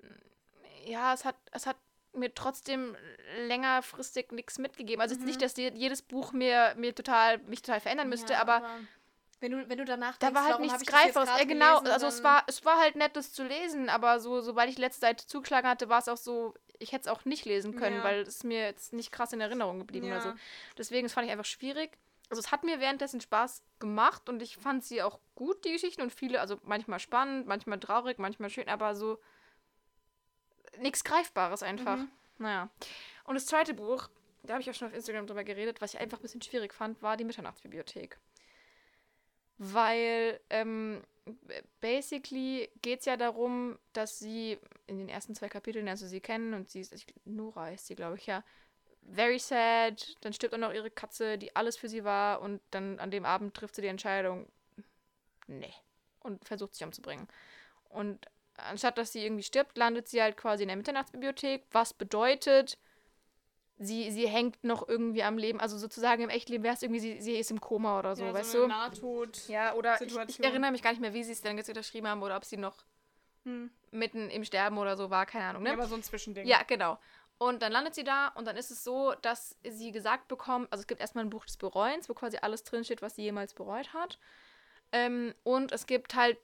[0.00, 1.76] mm, ja, es hat, es hat
[2.16, 2.96] mir trotzdem
[3.46, 5.00] längerfristig nichts mitgegeben.
[5.00, 8.62] Also jetzt nicht, dass jedes Buch mir, mir total, mich total verändern müsste, Ja, aber
[9.40, 11.28] wenn du, wenn du danach da denkst, war halt nichts Greifbares.
[11.28, 11.78] Ja, genau.
[11.80, 14.76] gelesen, also es war, es war halt nett, das zu lesen, aber so, sobald ich
[14.76, 17.76] die letzte Seite zugeschlagen hatte, war es auch so, ich hätte es auch nicht lesen
[17.76, 18.04] können, Ja.
[18.04, 20.28] weil es mir jetzt nicht krass in Erinnerung geblieben oder so.
[20.30, 20.36] Ja.
[20.78, 21.98] Deswegen, das fand ich einfach schwierig.
[22.28, 26.02] Also es hat mir währenddessen Spaß gemacht und ich fand sie auch gut, die Geschichten
[26.02, 29.20] und viele, also manchmal spannend, manchmal traurig, manchmal schön, aber so
[30.80, 31.98] nichts Greifbares einfach.
[31.98, 32.10] Mhm.
[32.38, 32.70] Naja.
[33.24, 34.08] Und das zweite Buch,
[34.42, 36.72] da habe ich auch schon auf Instagram drüber geredet, was ich einfach ein bisschen schwierig
[36.72, 38.18] fand, war die Mitternachtsbibliothek.
[39.58, 41.02] Weil, ähm,
[41.80, 46.54] basically geht es ja darum, dass sie in den ersten zwei Kapiteln, also sie kennen
[46.54, 48.44] und sie ist, ich, Nora ist sie, glaube ich, ja,
[49.08, 52.98] very sad, dann stirbt auch noch ihre Katze, die alles für sie war und dann
[52.98, 54.46] an dem Abend trifft sie die Entscheidung,
[55.46, 55.72] nee,
[56.20, 57.28] und versucht sich umzubringen.
[57.88, 58.26] Und
[58.56, 62.78] anstatt dass sie irgendwie stirbt, landet sie halt quasi in der Mitternachtsbibliothek, was bedeutet,
[63.78, 67.20] sie, sie hängt noch irgendwie am Leben, also sozusagen im Echtleben wäre es irgendwie, sie,
[67.20, 68.64] sie ist im Koma oder so, ja, weißt so du?
[68.64, 69.48] eine Nahtod.
[69.48, 72.08] Ja, oder ich, ich erinnere mich gar nicht mehr, wie sie es dann jetzt unterschrieben
[72.08, 72.84] haben oder ob sie noch
[73.44, 73.70] Hm.
[73.92, 75.68] mitten im Sterben oder so war, keine Ahnung, ne?
[75.70, 76.46] Ja, aber so ein Zwischending.
[76.46, 76.98] Ja, genau.
[77.38, 80.80] Und dann landet sie da und dann ist es so, dass sie gesagt bekommt, also
[80.80, 83.92] es gibt erstmal ein Buch des Bereuens, wo quasi alles drinsteht, was sie jemals bereut
[83.92, 84.18] hat.
[84.90, 86.38] Ähm, und es gibt halt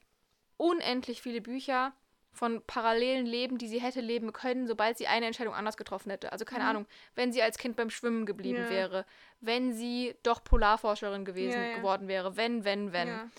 [0.58, 1.92] unendlich viele Bücher
[2.32, 6.32] von parallelen Leben, die sie hätte leben können, sobald sie eine Entscheidung anders getroffen hätte.
[6.32, 6.70] Also keine Mhm.
[6.70, 8.70] Ahnung, wenn sie als Kind beim Schwimmen geblieben Ja.
[8.70, 9.06] wäre,
[9.40, 11.76] wenn sie doch Polarforscherin gewesen Ja, ja.
[11.76, 13.30] geworden wäre, wenn, wenn, wenn.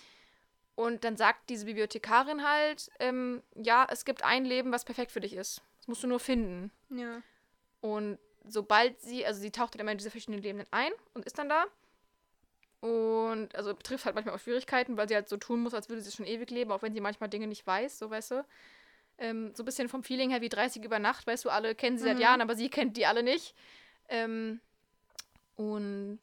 [0.76, 5.22] Und dann sagt diese Bibliothekarin halt, ähm, ja, es gibt ein Leben, was perfekt für
[5.22, 5.62] dich ist.
[5.80, 6.72] Das musst du nur finden.
[6.90, 7.22] ja.
[7.82, 11.38] Und sobald sie, also sie taucht dann immer in diese verschiedenen Lebenden ein und ist
[11.38, 11.66] dann da.
[12.82, 16.02] Und also trifft halt manchmal auch Schwierigkeiten, weil sie halt so tun muss, als würde
[16.02, 18.46] sie schon ewig leben, auch wenn sie manchmal Dinge nicht weiß, so weißt du.
[19.18, 21.98] Ähm, so ein bisschen vom Feeling her wie 30 über Nacht, weißt du, alle kennen
[21.98, 22.22] sie seit Mhm.
[22.22, 23.56] Jahren, aber sie kennt die alle nicht.
[24.10, 24.60] Ähm,
[25.56, 26.20] und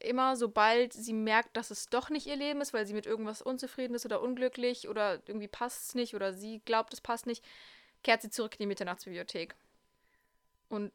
[0.00, 3.40] immer sobald sie merkt, dass es doch nicht ihr Leben ist, weil sie mit irgendwas
[3.40, 7.44] unzufrieden ist oder unglücklich oder irgendwie passt es nicht oder sie glaubt, es passt nicht,
[8.02, 9.54] kehrt sie zurück in die Mitternachtsbibliothek.
[10.68, 10.92] Und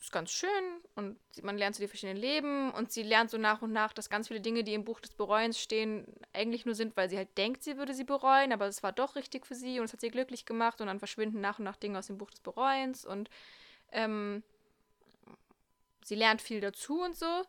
[0.00, 0.48] ist ganz schön
[0.94, 4.08] und man lernt so die verschiedenen Leben und sie lernt so nach und nach, dass
[4.08, 7.36] ganz viele Dinge, die im Buch des Bereuens stehen, eigentlich nur sind, weil sie halt
[7.36, 10.00] denkt, sie würde sie bereuen, aber es war doch richtig für sie und es hat
[10.00, 13.04] sie glücklich gemacht und dann verschwinden nach und nach Dinge aus dem Buch des Bereuens
[13.04, 13.28] und
[13.92, 14.42] ähm,
[16.02, 17.44] sie lernt viel dazu und so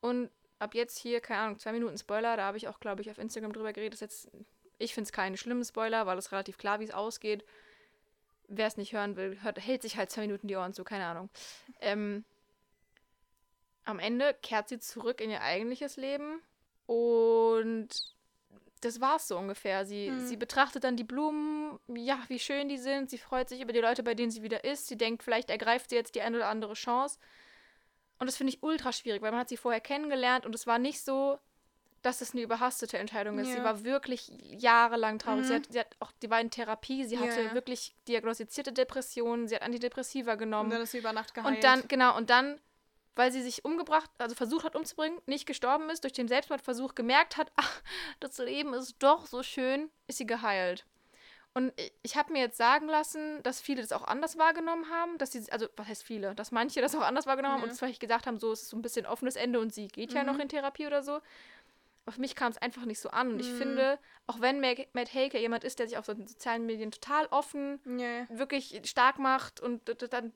[0.00, 0.28] und
[0.58, 3.18] ab jetzt hier, keine Ahnung, zwei Minuten Spoiler, da habe ich auch, glaube ich, auf
[3.18, 4.30] Instagram drüber geredet, ist jetzt,
[4.78, 7.44] ich finde es keine schlimmen Spoiler, weil es relativ klar, wie es ausgeht
[8.56, 11.06] wer es nicht hören will, hört, hält sich halt zwei Minuten die Ohren zu, keine
[11.06, 11.30] Ahnung.
[11.80, 12.24] Ähm,
[13.84, 16.40] am Ende kehrt sie zurück in ihr eigentliches Leben
[16.86, 17.88] und
[18.80, 19.86] das war's so ungefähr.
[19.86, 20.26] Sie, mhm.
[20.26, 23.10] sie betrachtet dann die Blumen, ja, wie schön die sind.
[23.10, 24.88] Sie freut sich über die Leute, bei denen sie wieder ist.
[24.88, 27.18] Sie denkt, vielleicht ergreift sie jetzt die eine oder andere Chance.
[28.18, 30.78] Und das finde ich ultra schwierig, weil man hat sie vorher kennengelernt und es war
[30.78, 31.38] nicht so,
[32.02, 33.48] dass es eine überhastete Entscheidung ist.
[33.48, 33.56] Ja.
[33.56, 35.44] Sie war wirklich jahrelang traurig.
[35.44, 35.48] Mhm.
[35.48, 37.54] Sie, hat, sie hat auch, die war in Therapie, sie hatte ja.
[37.54, 40.66] wirklich diagnostizierte Depressionen, sie hat Antidepressiva genommen.
[40.66, 41.56] Und dann ist sie über Nacht geheilt.
[41.56, 42.60] Und dann, genau, und dann,
[43.14, 47.36] weil sie sich umgebracht, also versucht hat umzubringen, nicht gestorben ist, durch den Selbstmordversuch gemerkt
[47.36, 47.82] hat, ach,
[48.18, 50.84] das Leben ist doch so schön, ist sie geheilt.
[51.54, 55.32] Und ich habe mir jetzt sagen lassen, dass viele das auch anders wahrgenommen haben, dass
[55.32, 57.62] sie, also was heißt viele, dass manche das auch anders wahrgenommen ja.
[57.62, 59.88] haben und vielleicht gesagt haben, so es ist so ein bisschen offenes Ende und sie
[59.88, 60.16] geht mhm.
[60.16, 61.20] ja noch in Therapie oder so
[62.04, 63.32] auf mich kam es einfach nicht so an.
[63.32, 63.58] Und ich mhm.
[63.58, 67.80] finde, auch wenn Matt Haker jemand ist, der sich auf so sozialen Medien total offen,
[67.86, 68.26] yeah.
[68.28, 70.32] wirklich stark macht und dann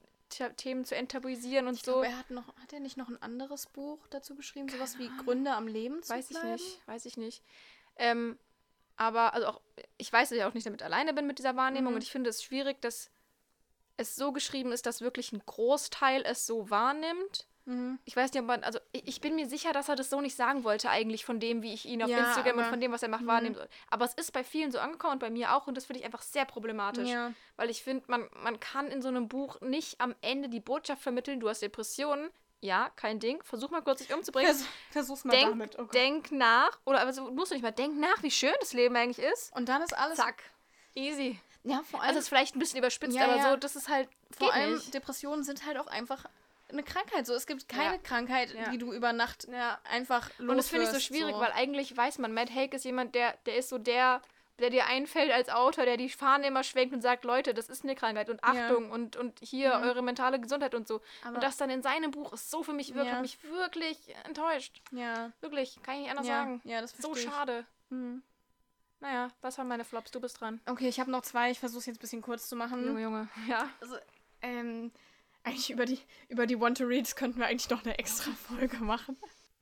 [0.56, 2.00] Themen zu enttabuisieren und ich so.
[2.00, 4.98] Glaub, er hat noch, hat er nicht noch ein anderes Buch dazu geschrieben, Keine sowas
[4.98, 6.54] wie Gründe am Leben zu Weiß bleiben?
[6.54, 7.42] ich nicht, weiß ich nicht.
[7.96, 8.38] Ähm,
[8.96, 9.60] aber also auch,
[9.98, 11.96] ich weiß, dass ich auch nicht damit alleine bin mit dieser Wahrnehmung mhm.
[11.96, 13.10] und ich finde es schwierig, dass
[13.96, 17.98] es so geschrieben ist, dass wirklich ein Großteil es so wahrnimmt Mhm.
[18.04, 20.36] Ich weiß nicht, ob man, also ich bin mir sicher, dass er das so nicht
[20.36, 23.02] sagen wollte, eigentlich von dem, wie ich ihn auf ja, Instagram und von dem, was
[23.02, 23.26] er macht, mhm.
[23.26, 23.68] wahrnehmen soll.
[23.90, 26.06] Aber es ist bei vielen so angekommen und bei mir auch und das finde ich
[26.06, 27.08] einfach sehr problematisch.
[27.08, 27.32] Ja.
[27.56, 31.02] Weil ich finde, man, man kann in so einem Buch nicht am Ende die Botschaft
[31.02, 32.30] vermitteln, du hast Depressionen.
[32.60, 33.42] Ja, kein Ding.
[33.42, 34.54] Versuch mal kurz dich umzubringen.
[34.54, 35.78] Vers versuch's mal denk, damit.
[35.78, 38.96] Oh denk nach, oder also musst du nicht mal, denk nach, wie schön das Leben
[38.96, 39.54] eigentlich ist.
[39.54, 40.16] Und dann ist alles.
[40.16, 40.42] Zack.
[40.94, 41.38] Easy.
[41.64, 42.08] Ja, vor allem.
[42.08, 43.50] Also, ist vielleicht ein bisschen überspitzt, ja, aber ja.
[43.50, 44.08] so, das ist halt.
[44.30, 44.94] Vor allem, nicht.
[44.94, 46.24] Depressionen sind halt auch einfach
[46.70, 47.26] eine Krankheit.
[47.26, 47.98] So, es gibt keine ja.
[48.02, 48.70] Krankheit, ja.
[48.70, 49.78] die du über Nacht ja.
[49.84, 51.40] einfach los Und das finde ich so schwierig, so.
[51.40, 54.22] weil eigentlich weiß man, Matt Haig ist jemand, der, der ist so der,
[54.58, 57.84] der dir einfällt als Autor, der die Fahne immer schwenkt und sagt, Leute, das ist
[57.84, 59.84] eine Krankheit und Achtung und, und hier mhm.
[59.84, 61.00] eure mentale Gesundheit und so.
[61.22, 63.98] Aber und das dann in seinem Buch ist so für mich wirklich, hat mich wirklich
[64.24, 64.80] enttäuscht.
[64.92, 65.32] Ja.
[65.40, 66.60] Wirklich, kann ich nicht anders sagen.
[66.64, 67.66] Ja, das So schade.
[67.90, 68.22] Mhm.
[69.00, 70.60] Naja, das waren meine Flops, du bist dran.
[70.66, 72.84] Okay, ich habe noch zwei, ich versuche es jetzt ein bisschen kurz zu machen.
[72.84, 73.68] Junge, Junge, ja.
[73.80, 73.96] Also,
[74.40, 74.90] ähm,
[75.46, 79.16] eigentlich über die, über die Want-to-Reads könnten wir eigentlich noch eine extra Folge machen.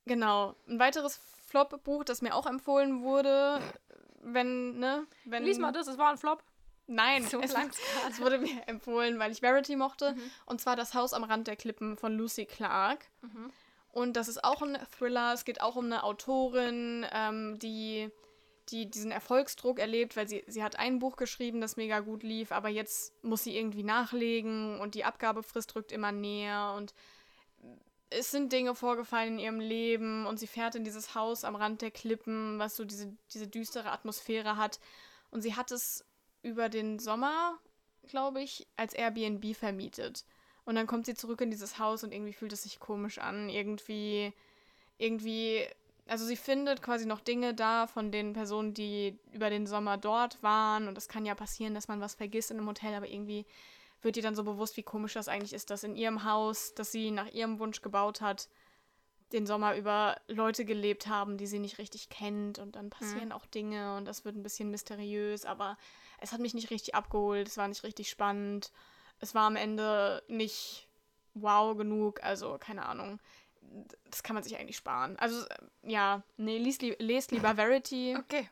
[0.06, 0.54] Genau.
[0.66, 3.60] Ein weiteres Flop-Buch, das mir auch empfohlen wurde,
[4.22, 5.06] wenn, ne?
[5.24, 6.42] Wenn, Lies mal das, es war ein Flop.
[6.86, 7.54] Nein, so es,
[8.10, 10.12] es, wurde mir empfohlen, weil ich Verity mochte.
[10.12, 10.30] Mhm.
[10.46, 13.06] Und zwar Das Haus am Rand der Klippen von Lucy Clark.
[13.22, 13.50] Mhm.
[13.92, 15.32] Und das ist auch ein Thriller.
[15.32, 18.10] Es geht auch um eine Autorin, ähm, die
[18.70, 22.52] die diesen Erfolgsdruck erlebt, weil sie, sie hat ein Buch geschrieben, das mega gut lief,
[22.52, 26.94] aber jetzt muss sie irgendwie nachlegen und die Abgabefrist rückt immer näher und
[28.10, 31.82] es sind Dinge vorgefallen in ihrem Leben und sie fährt in dieses Haus am Rand
[31.82, 34.78] der Klippen, was so diese, diese düstere Atmosphäre hat.
[35.30, 36.04] Und sie hat es
[36.42, 37.58] über den Sommer,
[38.06, 40.24] glaube ich, als Airbnb vermietet.
[40.64, 43.48] Und dann kommt sie zurück in dieses Haus und irgendwie fühlt es sich komisch an.
[43.48, 44.32] Irgendwie,
[44.96, 45.66] irgendwie
[46.06, 50.42] also sie findet quasi noch Dinge da von den Personen, die über den Sommer dort
[50.42, 50.86] waren.
[50.88, 53.46] Und es kann ja passieren, dass man was vergisst in einem Hotel, aber irgendwie
[54.02, 56.92] wird ihr dann so bewusst, wie komisch das eigentlich ist, dass in ihrem Haus, das
[56.92, 58.48] sie nach ihrem Wunsch gebaut hat,
[59.32, 62.58] den Sommer über Leute gelebt haben, die sie nicht richtig kennt.
[62.58, 63.32] Und dann passieren mhm.
[63.32, 65.78] auch Dinge und das wird ein bisschen mysteriös, aber
[66.20, 68.72] es hat mich nicht richtig abgeholt, es war nicht richtig spannend.
[69.20, 70.86] Es war am Ende nicht
[71.32, 73.18] wow genug, also keine Ahnung
[74.10, 75.16] das kann man sich eigentlich sparen.
[75.18, 78.16] Also, äh, ja, nee, lest, li lest lieber Verity.
[78.18, 78.48] Okay.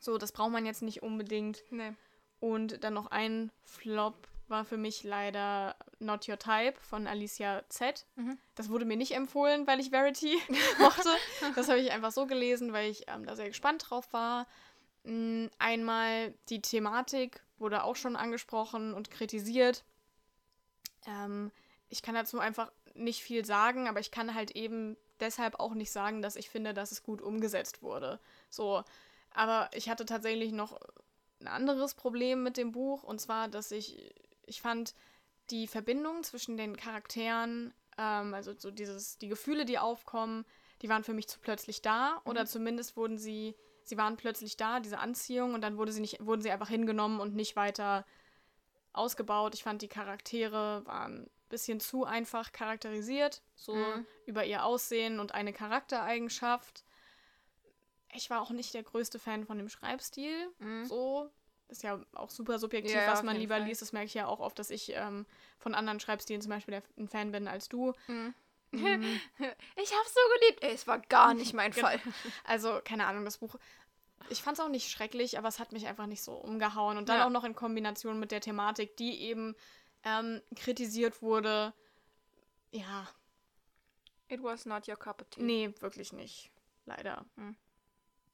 [0.00, 1.62] So, das braucht man jetzt nicht unbedingt.
[1.70, 1.92] Nee.
[2.40, 8.06] Und dann noch ein Flop war für mich leider Not Your Type von Alicia Z.
[8.16, 8.38] Mhm.
[8.54, 10.36] Das wurde mir nicht empfohlen, weil ich Verity
[10.78, 11.08] mochte.
[11.54, 14.46] Das habe ich einfach so gelesen, weil ich ähm, da sehr gespannt drauf war.
[15.04, 19.84] Mm, einmal die Thematik wurde auch schon angesprochen und kritisiert.
[21.06, 21.50] Ähm,
[21.88, 25.90] ich kann dazu einfach nicht viel sagen, aber ich kann halt eben deshalb auch nicht
[25.90, 28.20] sagen, dass ich finde, dass es gut umgesetzt wurde.
[28.50, 28.82] So,
[29.30, 30.80] aber ich hatte tatsächlich noch
[31.40, 34.14] ein anderes Problem mit dem Buch und zwar, dass ich,
[34.46, 34.94] ich fand
[35.50, 40.44] die Verbindung zwischen den Charakteren, ähm, also so dieses, die Gefühle, die aufkommen,
[40.82, 42.30] die waren für mich zu plötzlich da mhm.
[42.30, 46.24] oder zumindest wurden sie, sie waren plötzlich da, diese Anziehung und dann wurde sie nicht,
[46.24, 48.06] wurden sie einfach hingenommen und nicht weiter
[48.92, 49.54] ausgebaut.
[49.54, 54.06] Ich fand die Charaktere waren bisschen zu einfach charakterisiert, so Mhm.
[54.26, 56.84] über ihr Aussehen und eine Charaktereigenschaft.
[58.12, 60.84] Ich war auch nicht der größte Fan von dem Schreibstil, Mhm.
[60.86, 61.30] so.
[61.68, 63.64] Ist ja auch super subjektiv, Ja, was man lieber Fall.
[63.64, 63.80] liest.
[63.82, 65.24] Das merke ich ja auch oft, dass ich ähm,
[65.58, 67.94] von anderen Schreibstilen zum Beispiel ein Fan bin als du.
[68.06, 68.34] Mhm.
[68.72, 69.20] Mhm.
[69.76, 70.62] Ich hab's so geliebt.
[70.62, 71.86] Ey, es war gar nicht mein Genau.
[71.88, 72.00] Fall.
[72.44, 73.56] Also, keine Ahnung, das Buch.
[74.30, 76.96] Ich fand es auch nicht schrecklich, aber es hat mich einfach nicht so umgehauen.
[76.98, 77.26] Und dann Ja.
[77.26, 79.54] auch noch in Kombination mit der Thematik, die eben
[80.04, 81.72] ähm, kritisiert wurde.
[82.70, 83.08] Ja,
[84.28, 85.42] It was not your cup of tea.
[85.42, 86.50] nee, wirklich nicht.
[86.86, 87.24] Leider.
[87.36, 87.56] Hm.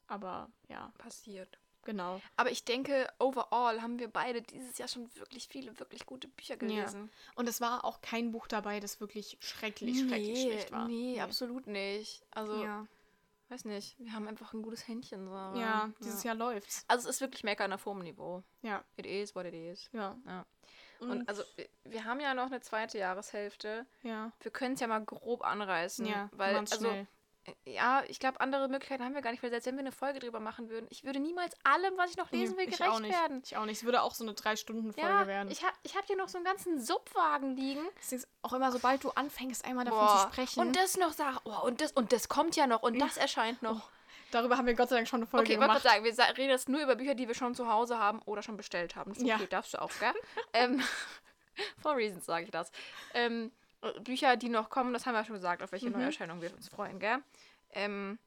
[0.07, 1.59] Aber ja, Passiert.
[1.85, 2.21] genau.
[2.37, 6.57] Aber ich denke, overall haben wir beide dieses Jahr schon wirklich viele, wirklich gute Bücher
[6.57, 7.11] gelesen.
[7.35, 10.87] Und es war auch kein Buch dabei, das wirklich schrecklich, schrecklich schlecht war.
[10.89, 12.25] Nee, absolut nicht.
[12.31, 12.87] Also, Ja,
[13.51, 13.97] weiß nicht.
[13.99, 15.27] Wir haben einfach ein gutes Händchen.
[15.27, 15.33] So.
[15.61, 16.85] ja dieses Jahr läuft's.
[16.89, 18.43] Also, es ist wirklich Meckern auf hohem Niveau.
[18.63, 19.89] Ja, It is what it is.
[19.93, 20.17] ja.
[20.27, 20.47] Ja.
[21.01, 23.87] Und, Und also, wir, wir haben ja noch eine zweite Jahreshälfte.
[24.03, 26.07] ja, Wir können es ja mal grob anreißen.
[26.07, 27.07] ja, weil, also, schnell.
[27.47, 29.93] äh, ja, ich glaube, andere Möglichkeiten haben wir gar nicht, weil selbst wenn wir eine
[29.93, 32.93] Folge drüber machen würden, ich würde niemals allem, was ich noch lesen will, ich gerecht
[32.95, 33.13] auch nicht.
[33.19, 33.41] werden.
[33.45, 33.79] Ich auch nicht.
[33.79, 35.51] Es würde auch so eine Drei-Stunden-Folge Ja, werden.
[35.51, 37.83] ich habe ich hab hier noch so einen ganzen Subwagen liegen.
[37.99, 40.17] Es ist auch immer, sobald du anfängst, einmal davon Boah.
[40.27, 40.61] zu sprechen.
[40.61, 43.07] Und das noch sagen, oh, und das und das kommt ja noch und Ja.
[43.07, 43.89] das erscheint noch.
[44.31, 45.83] Darüber haben wir Gott sei Dank schon eine Folge okay, ich wollte gemacht.
[45.85, 48.43] gerade sagen, wir reden jetzt nur über Bücher, die wir schon zu Hause haben oder
[48.43, 49.13] schon bestellt haben.
[49.13, 49.37] Ist Ja.
[49.37, 50.13] okay, darfst du auch, gell?
[50.53, 50.83] ähm,
[51.83, 52.71] for reasons sage ich das.
[53.15, 53.51] Ähm,
[53.83, 55.99] äh, Bücher, die noch kommen, das haben wir ja schon gesagt, auf welche Mhm.
[55.99, 57.19] Neuerscheinungen wir uns freuen, gell?
[57.73, 58.19] Ähm,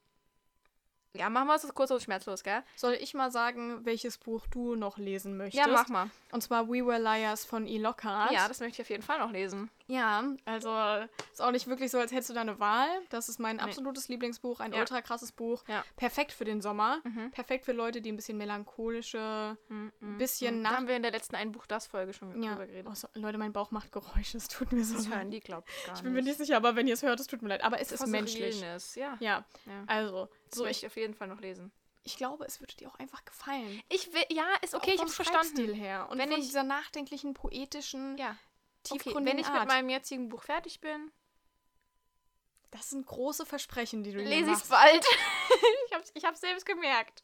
[1.16, 2.64] ja, machen wir es kurz und schmerzlos, gell?
[2.76, 5.64] Soll ich mal sagen, welches Buch du noch lesen möchtest?
[5.64, 6.10] Ja, mach mal.
[6.32, 7.78] Und zwar We Were Liars von E.
[7.78, 8.32] Lockhart.
[8.32, 9.70] Ja, das möchte ich auf jeden Fall noch lesen.
[9.94, 12.88] Ja, also ist auch nicht wirklich so, als hättest du da eine Wahl.
[13.10, 14.80] Das ist mein absolutes Lieblingsbuch, ein Ja.
[14.80, 15.64] ultra krasses Buch.
[15.68, 15.84] Ja.
[15.96, 17.00] Perfekt für den Sommer.
[17.04, 17.30] Mhm.
[17.32, 20.78] Perfekt für Leute, die ein bisschen melancholische, ein bisschen Da nach.
[20.78, 22.52] haben wir in der letzten Ein Buch das Folge schon Ja.
[22.52, 22.88] drüber geredet.
[22.90, 24.38] Oh, so, Leute, mein Bauch macht Geräusche.
[24.38, 25.16] Es tut mir so Das leid.
[25.20, 27.20] hören die, glaube ich, gar Ich bin mir nicht sicher, aber wenn ihr es hört,
[27.20, 27.64] es tut mir leid.
[27.64, 28.62] Aber es ist menschlich.
[28.96, 29.18] Ja.
[29.20, 29.84] Ja, ja.
[29.88, 31.72] also, Das so ich, ich auf jeden Fall noch lesen.
[32.04, 33.82] ich glaube, es würde dir auch einfach gefallen.
[33.90, 35.48] Ich will, ja, ist okay, Auch ich hab's verstanden.
[35.56, 36.08] Schreibstil her.
[36.10, 38.36] Und Wenn von ich- dieser nachdenklichen, poetischen, Ja.
[38.90, 39.62] Okay, tiefgründigen wenn ich Art.
[39.62, 41.12] mit meinem jetzigen Buch fertig bin,
[42.72, 44.72] das sind große Versprechen, die du hier lese ich es machst.
[44.72, 45.06] bald.
[45.88, 47.24] ich hab's, ich hab's selbst gemerkt.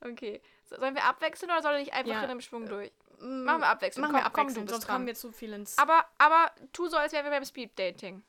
[0.00, 0.40] Okay.
[0.64, 2.22] So, sollen wir abwechseln oder soll ich einfach Ja.
[2.24, 2.90] in einem Schwung durch?
[3.20, 4.00] Mm, Machen wir abwechseln.
[4.02, 4.94] Machen komm, wir komm, abwechseln, du sonst dran.
[4.96, 5.76] kommen wir zu viel ins...
[5.76, 8.22] Aber, aber tu so, als wären wir beim Speeddating.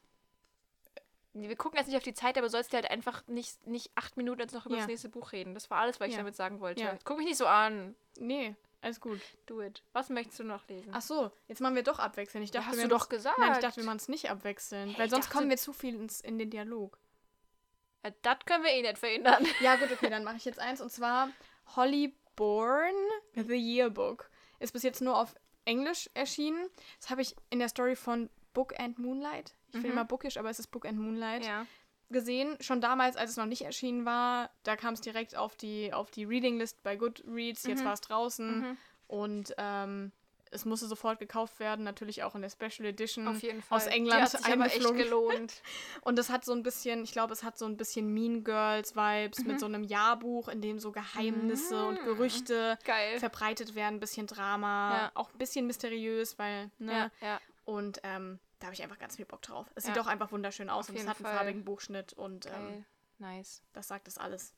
[1.33, 4.17] Wir gucken jetzt nicht auf die Zeit, aber sollst du halt einfach nicht, nicht acht
[4.17, 4.81] Minuten jetzt noch über Ja.
[4.81, 5.53] das nächste Buch reden.
[5.53, 6.17] Das war alles, was ich Ja.
[6.19, 6.99] damit sagen wollte.
[7.05, 7.95] Guck mich nicht so an.
[8.17, 9.19] Nee, alles gut.
[9.45, 9.83] Do it.
[9.93, 10.91] Was möchtest du noch lesen?
[10.93, 12.43] Ach so, jetzt machen wir doch abwechseln.
[12.43, 13.37] Ich Ja, dachte, hast wir du doch gesagt.
[13.37, 14.89] Nein, ich dachte, wir machen es nicht abwechseln.
[14.89, 16.97] Hey, weil sonst dachte- kommen wir zu viel ins, in den Dialog.
[18.03, 19.45] Ja, das können wir eh nicht verhindern.
[19.61, 20.81] Ja, gut, okay, dann mache ich jetzt eins.
[20.81, 21.29] Und zwar
[21.75, 22.93] Holly Bourne,
[23.35, 24.29] The Yearbook.
[24.59, 26.67] Ist bis jetzt nur auf Englisch erschienen.
[26.99, 29.55] Das habe ich in der Story von Book and Moonlight.
[29.67, 29.93] Ich finde Mhm.
[29.93, 31.45] immer Bookish, aber es ist Book and Moonlight.
[31.45, 31.65] Ja.
[32.11, 34.49] Gesehen, schon damals, als es noch nicht erschienen war.
[34.63, 37.63] Da kam es direkt auf die, auf die Reading List bei Goodreads.
[37.63, 37.85] Jetzt Mhm.
[37.85, 38.77] war es draußen Mhm.
[39.07, 40.11] und ähm,
[40.53, 43.77] es musste sofort gekauft werden, natürlich auch in der Special Edition Auf jeden Fall.
[43.77, 45.61] aus England Die hat sich aber echt gelohnt.
[46.01, 48.93] Und es hat so ein bisschen, ich glaube, es hat so ein bisschen Mean Girls
[48.93, 49.47] Vibes Mhm.
[49.47, 52.05] mit so einem Jahrbuch, in dem so Geheimnisse und Mm.
[52.05, 53.17] Gerüchte Geil.
[53.19, 55.11] verbreitet werden, ein bisschen Drama, Ja.
[55.13, 57.09] auch ein bisschen mysteriös, weil, ne?
[57.21, 57.39] Ja, ja.
[57.63, 59.67] Und ähm, da habe ich einfach ganz viel Bock drauf.
[59.75, 59.93] Es Ja.
[59.93, 61.35] sieht auch einfach wunderschön aus Auf und es hat einen Fall.
[61.35, 62.85] farbigen Buchschnitt und ähm.
[63.17, 63.61] Nice.
[63.73, 64.55] das sagt es alles.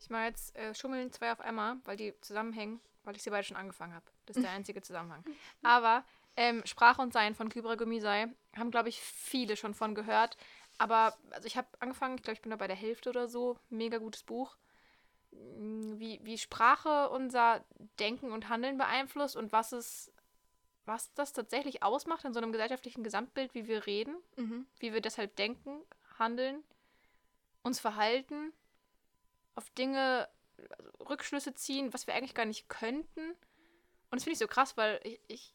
[0.00, 3.46] Ich mache jetzt äh, Schummeln zwei auf einmal, weil die zusammenhängen, weil ich sie beide
[3.46, 4.04] schon angefangen habe.
[4.26, 5.22] Das ist der einzige Zusammenhang.
[5.62, 6.04] Aber
[6.36, 8.26] ähm, Sprache und Sein von Kybra Gumisei
[8.56, 10.36] haben, glaube ich, viele schon von gehört.
[10.78, 13.58] Aber also ich habe angefangen, ich glaube, ich bin da bei der Hälfte oder so.
[13.68, 14.56] Mega gutes Buch.
[15.30, 17.64] Mm, Wie, wie Sprache unser
[18.00, 20.11] Denken und Handeln beeinflusst und was es,
[20.84, 24.66] was das tatsächlich ausmacht in so einem gesellschaftlichen Gesamtbild, wie wir reden, Mhm.
[24.78, 25.80] wie wir deshalb denken,
[26.18, 26.62] handeln,
[27.62, 28.52] uns verhalten,
[29.54, 30.28] auf Dinge
[30.78, 33.30] also Rückschlüsse ziehen, was wir eigentlich gar nicht könnten.
[34.10, 35.52] Und das finde ich so krass, weil ich, ich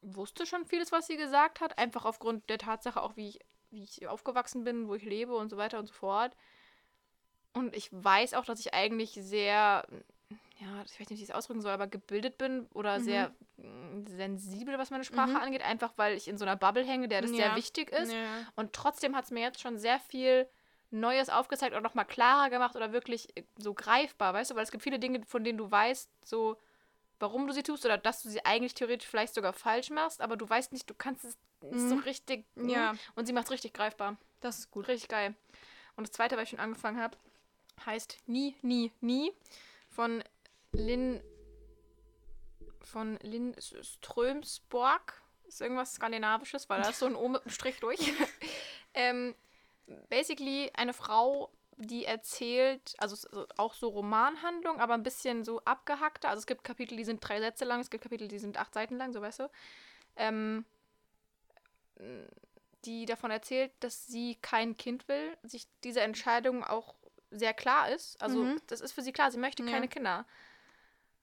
[0.00, 3.40] wusste schon vieles, was sie gesagt hat, einfach aufgrund der Tatsache auch, wie ich,
[3.70, 6.36] wie ich aufgewachsen bin, wo ich lebe und so weiter und so fort.
[7.52, 9.86] Und ich weiß auch, dass ich eigentlich sehr,
[10.58, 13.04] ja, ich weiß nicht, wie ich es ausdrücken soll, aber gebildet bin oder Mhm.
[13.04, 13.34] sehr
[14.08, 15.36] sensibel, was meine Sprache Mhm.
[15.36, 17.36] angeht, einfach weil ich in so einer Bubble hänge, der das Ja.
[17.36, 18.12] sehr wichtig ist.
[18.12, 18.46] Ja.
[18.56, 20.48] Und trotzdem hat es mir jetzt schon sehr viel
[20.90, 24.54] Neues aufgezeigt oder nochmal klarer gemacht oder wirklich äh, so greifbar, weißt du?
[24.56, 26.56] Weil es gibt viele Dinge, von denen du weißt, so
[27.18, 30.36] warum du sie tust oder dass du sie eigentlich theoretisch vielleicht sogar falsch machst, aber
[30.36, 32.02] du weißt nicht, du kannst es nicht so Mhm.
[32.02, 32.44] richtig.
[32.56, 32.94] Ja.
[33.14, 34.16] Und sie macht es richtig greifbar.
[34.40, 34.88] Das ist gut.
[34.88, 35.34] Richtig geil.
[35.96, 37.16] Und das zweite, was ich schon angefangen habe,
[37.86, 39.32] heißt Nie, Nie, Nie
[39.88, 40.22] von
[40.72, 41.22] Lynn
[42.84, 45.20] von Lynn S- Strömsborg.
[45.44, 47.98] Ist irgendwas Skandinavisches, weil da ist so ein O mit einem Strich durch.
[48.94, 49.34] ähm,
[50.08, 56.28] basically eine Frau, die erzählt, also auch so Romanhandlung, aber ein bisschen so abgehackter.
[56.28, 58.72] Also es gibt Kapitel, die sind drei Sätze lang, es gibt Kapitel, die sind acht
[58.72, 59.50] Seiten lang, so weißt du.
[60.16, 60.64] Ähm,
[62.84, 66.94] die davon erzählt, dass sie kein Kind will, sich diese Entscheidung auch
[67.30, 68.20] sehr klar ist.
[68.20, 68.60] Also Mhm.
[68.66, 69.70] das ist für sie klar, sie möchte Ja.
[69.70, 70.26] keine Kinder.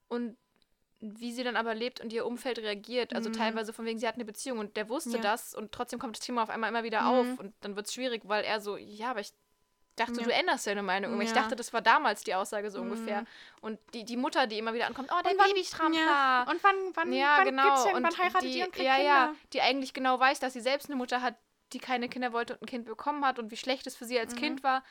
[0.08, 0.36] Und
[1.00, 3.34] wie sie dann aber lebt und ihr Umfeld reagiert, also Mhm.
[3.34, 5.22] teilweise von wegen, sie hat eine Beziehung und der wusste Ja.
[5.22, 7.06] das und trotzdem kommt das Thema auf einmal immer wieder Mhm.
[7.08, 9.32] auf und dann wird es schwierig, weil er so, ja, aber ich
[9.96, 10.24] dachte, Ja.
[10.24, 11.10] du änderst deine Meinung.
[11.12, 11.26] irgendwie.
[11.26, 11.42] Ich Ja.
[11.42, 12.92] dachte, das war damals die Aussage so Mhm.
[12.92, 13.24] ungefähr.
[13.60, 16.00] Und die, die Mutter, die immer wieder ankommt, oh, der Babystrampler.
[16.00, 16.46] Ja.
[16.50, 17.84] Und wann, wann, Ja, wann genau.
[17.84, 19.08] denn, und wann heiratet die, ihr und kriegt ja, Kinder?
[19.10, 21.34] ja, die eigentlich genau weiß, dass sie selbst eine Mutter hat,
[21.72, 24.18] die keine Kinder wollte und ein Kind bekommen hat und wie schlecht es für sie
[24.18, 24.38] als Mhm.
[24.38, 24.82] Kind war.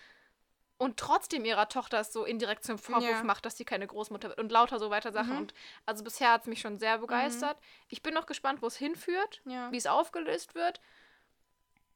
[0.79, 3.23] Und trotzdem ihrer Tochter es so indirekt zum Vorwurf Ja.
[3.23, 5.33] macht, dass sie keine Großmutter wird und lauter so weiter Sachen.
[5.33, 5.37] Mhm.
[5.39, 5.53] Und
[5.85, 7.57] also bisher hat es mich schon sehr begeistert.
[7.89, 9.71] Ich bin noch gespannt, wo es hinführt, Ja.
[9.71, 10.79] wie es aufgelöst wird.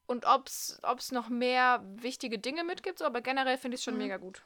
[0.05, 3.93] Und ob es noch mehr wichtige Dinge mitgibt, so, aber generell finde ich es schon
[3.93, 4.01] Mhm.
[4.01, 4.43] mega gut.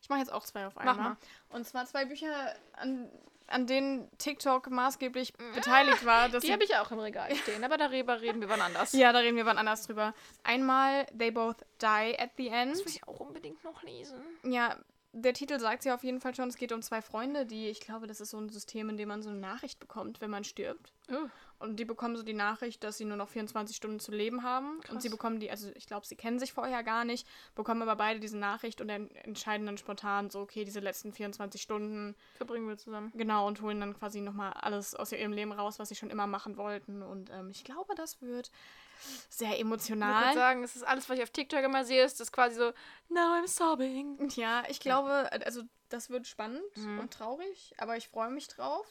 [0.00, 0.96] Ich mache jetzt auch zwei auf Mach einmal.
[1.10, 1.16] mal.
[1.50, 3.10] Und zwar zwei Bücher, an,
[3.46, 6.28] an denen TikTok maßgeblich beteiligt war.
[6.28, 8.92] Dass Die habe ich auch im Regal stehen, aber darüber reden wir wann anders.
[8.92, 10.14] ja, da reden wir wann anders drüber.
[10.42, 12.72] Einmal They Both Die at the End.
[12.72, 14.20] Das will ich auch unbedingt noch lesen.
[14.44, 14.76] Ja,
[15.14, 17.80] der Titel sagt ja auf jeden Fall schon, es geht um zwei Freunde, die, ich
[17.80, 20.42] glaube, das ist so ein System, in dem man so eine Nachricht bekommt, wenn man
[20.42, 20.92] stirbt.
[21.08, 21.28] Oh.
[21.60, 24.80] Und die bekommen so die Nachricht, dass sie nur noch 24 Stunden zu leben haben.
[24.90, 25.16] Und sie Krass.
[25.16, 28.36] bekommen die, also ich glaube, sie kennen sich vorher gar nicht, bekommen aber beide diese
[28.36, 33.12] Nachricht und en entscheiden dann spontan so, okay, diese letzten 24 Stunden, Verbringen wir zusammen.
[33.14, 36.26] genau, und holen dann quasi nochmal alles aus ihrem Leben raus, was sie schon immer
[36.26, 37.02] machen wollten.
[37.02, 38.50] Und ähm, ich glaube, das wird
[39.28, 40.34] sehr Ich würde emotional.
[40.34, 42.72] sagen, es ist alles, was ich auf TikTok immer sehe, ist das quasi so,
[43.08, 44.28] now I'm sobbing.
[44.36, 46.98] Ja, ich glaube, also das wird spannend Mhm.
[47.00, 48.86] und traurig, aber ich freue mich drauf.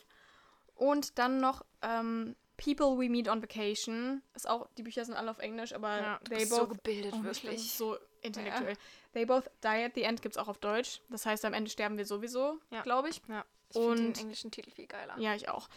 [0.75, 4.21] Und dann noch ähm, People We Meet on Vacation.
[4.35, 6.59] Ist auch, die Bücher sind alle auf Englisch, aber Ja, du they both.
[6.59, 7.71] so gebildet, Oh, wirklich.
[7.73, 8.75] so intellektuell.
[9.13, 11.01] They both die at the end gibt's auch auf Deutsch.
[11.09, 12.81] Das heißt, am Ende sterben wir sowieso, Ja.
[12.81, 13.21] glaube ich.
[13.27, 15.17] Ja, ich finde den englischen Titel viel geiler.
[15.19, 15.67] Ja, ich auch.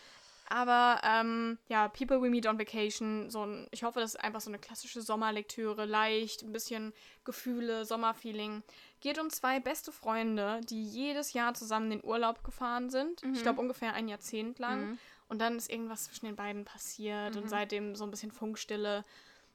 [0.49, 4.41] Aber ähm, ja, People We Meet on Vacation, so ein, ich hoffe, das ist einfach
[4.41, 6.93] so eine klassische Sommerlektüre, leicht, ein bisschen
[7.25, 8.63] Gefühle, Sommerfeeling.
[9.01, 13.23] Geht um zwei beste Freunde, die jedes Jahr zusammen in den Urlaub gefahren sind.
[13.35, 14.91] Ich glaube ungefähr ein Jahrzehnt lang.
[14.91, 14.99] Mhm.
[15.29, 17.43] Und dann ist irgendwas zwischen den beiden passiert Mhm.
[17.43, 19.05] und seitdem so ein bisschen Funkstille.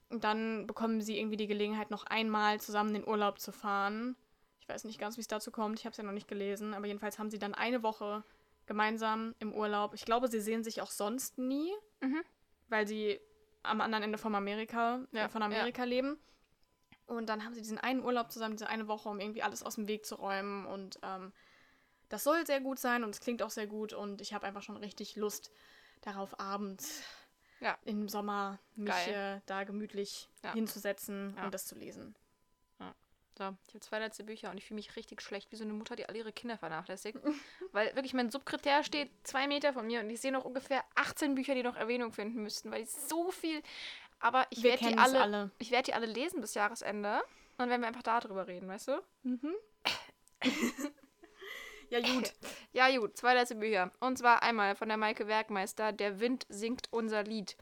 [0.09, 4.17] Und dann bekommen sie irgendwie die Gelegenheit, noch einmal zusammen in den Urlaub zu fahren.
[4.59, 5.79] Ich weiß nicht ganz, wie es dazu kommt.
[5.79, 6.73] Ich habe es ja noch nicht gelesen.
[6.73, 8.23] Aber jedenfalls haben sie dann eine Woche
[8.71, 9.93] gemeinsam im Urlaub.
[9.93, 11.69] Ich glaube, sie sehen sich auch sonst nie,
[11.99, 12.21] Mhm.
[12.69, 13.19] weil sie
[13.63, 16.17] am anderen Ende von Amerika, Ja, äh, von Amerika leben.
[17.05, 19.75] Und dann haben sie diesen einen Urlaub zusammen, diese eine Woche, um irgendwie alles aus
[19.75, 20.65] dem Weg zu räumen.
[20.65, 21.33] Und ähm,
[22.07, 23.91] das soll sehr gut sein und es klingt auch sehr gut.
[23.93, 25.51] Und ich habe einfach schon richtig Lust
[26.01, 27.03] darauf, abends
[27.59, 27.77] Ja.
[27.83, 30.53] im Sommer mich äh, da gemütlich Ja.
[30.53, 31.43] hinzusetzen Ja.
[31.45, 32.15] und das zu lesen.
[33.37, 35.73] So, ich habe zwei letzte Bücher und ich fühle mich richtig schlecht, wie so eine
[35.73, 37.17] Mutter, die alle ihre Kinder vernachlässigt.
[37.71, 41.35] Weil wirklich mein Subkritär steht zwei Meter von mir und ich sehe noch ungefähr 18
[41.35, 43.61] Bücher, die noch Erwähnung finden müssten, weil ich so viel.
[44.19, 45.51] Aber ich werde die alle, alle.
[45.59, 48.89] ich werde die alle lesen bis Jahresende und dann werden wir einfach darüber reden, weißt
[48.89, 49.03] du?
[51.91, 52.31] Ja, gut.
[52.71, 53.91] Ja, gut, zwei letzte Bücher.
[53.99, 57.57] Und zwar einmal von der Maike Werkmeister, Der Wind singt unser Lied.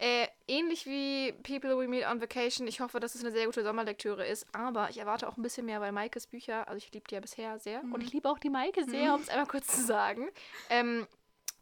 [0.00, 2.68] Äh, ähnlich wie People We Meet on Vacation.
[2.68, 4.46] Ich hoffe, dass es eine sehr gute Sommerlektüre ist.
[4.54, 7.20] Aber ich erwarte auch ein bisschen mehr, weil Maikes Bücher, also ich liebe die ja
[7.20, 7.82] bisher sehr.
[7.82, 10.28] Und ich liebe auch die Maike sehr, um es einmal kurz zu sagen.
[10.70, 11.06] Ähm,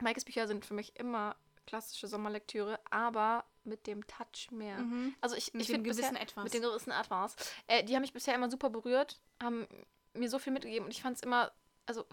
[0.03, 1.35] Maikes Bücher sind für mich immer
[1.67, 4.79] klassische Sommerlektüre, aber mit dem Touch mehr.
[4.79, 5.15] Mhm.
[5.21, 6.45] Also ich, Mit ich finde gewissen Etwas.
[6.45, 7.37] Mit dem gewissen Etwas.
[7.67, 9.67] Äh, die haben mich bisher immer super berührt, haben
[10.13, 11.53] mir so viel mitgegeben und ich fand es immer,
[11.87, 12.05] also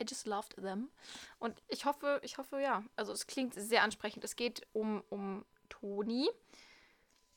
[0.00, 0.90] I just loved them.
[1.38, 2.84] Und ich hoffe, ich hoffe, ja.
[2.96, 4.24] Also es klingt sehr ansprechend.
[4.24, 6.28] Es geht um, um Toni.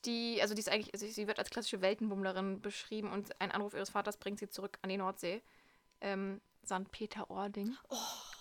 [0.05, 3.73] Die, also die ist eigentlich, also sie wird als klassische Weltenbummlerin beschrieben und ein Anruf
[3.73, 5.41] ihres Vaters bringt sie zurück an die Nordsee.
[6.01, 6.91] Ähm, St.
[6.91, 7.75] Peter-Ording.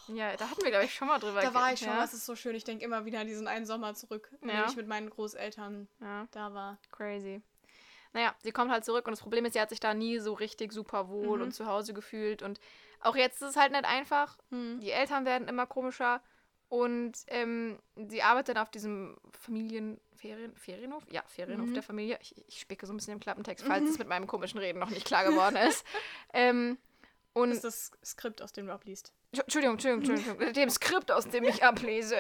[0.09, 1.43] Ja, da hatten wir, glaube ich, schon mal drüber Oh.
[1.43, 1.97] Da war ich schon, ja.
[1.97, 2.55] das ist so schön.
[2.55, 4.67] Ich denke immer wieder an diesen einen Sommer zurück, Ja.
[4.69, 6.27] ich mit meinen Großeltern Ja.
[6.33, 6.79] da war.
[6.93, 7.41] Crazy.
[8.13, 10.35] Naja, sie kommt halt zurück und das Problem ist, sie hat sich da nie so
[10.35, 11.45] richtig super wohl Mhm.
[11.45, 12.43] und zu Hause gefühlt.
[12.43, 12.61] Und
[13.01, 14.37] auch jetzt ist es halt nicht einfach.
[14.51, 14.81] Hm.
[14.81, 16.23] Die Eltern werden immer komischer
[16.69, 21.05] und ähm, sie arbeitet auf diesem Familienferien, Ferienhof?
[21.11, 21.75] Ja, Ferienhof Mhm.
[21.75, 22.19] der Familie.
[22.21, 24.91] Ich, ich spicke so ein bisschen im Klappentext, falls es mit meinem komischen Reden noch
[24.91, 25.85] nicht klar geworden ist.
[26.33, 26.79] ähm,
[27.33, 27.65] und Das ist
[28.03, 29.13] das Skript, aus dem du abliest.
[29.33, 32.17] Entschuldigung, Entschuldigung, Entschuldigung, dem Skript, aus dem ich ablese.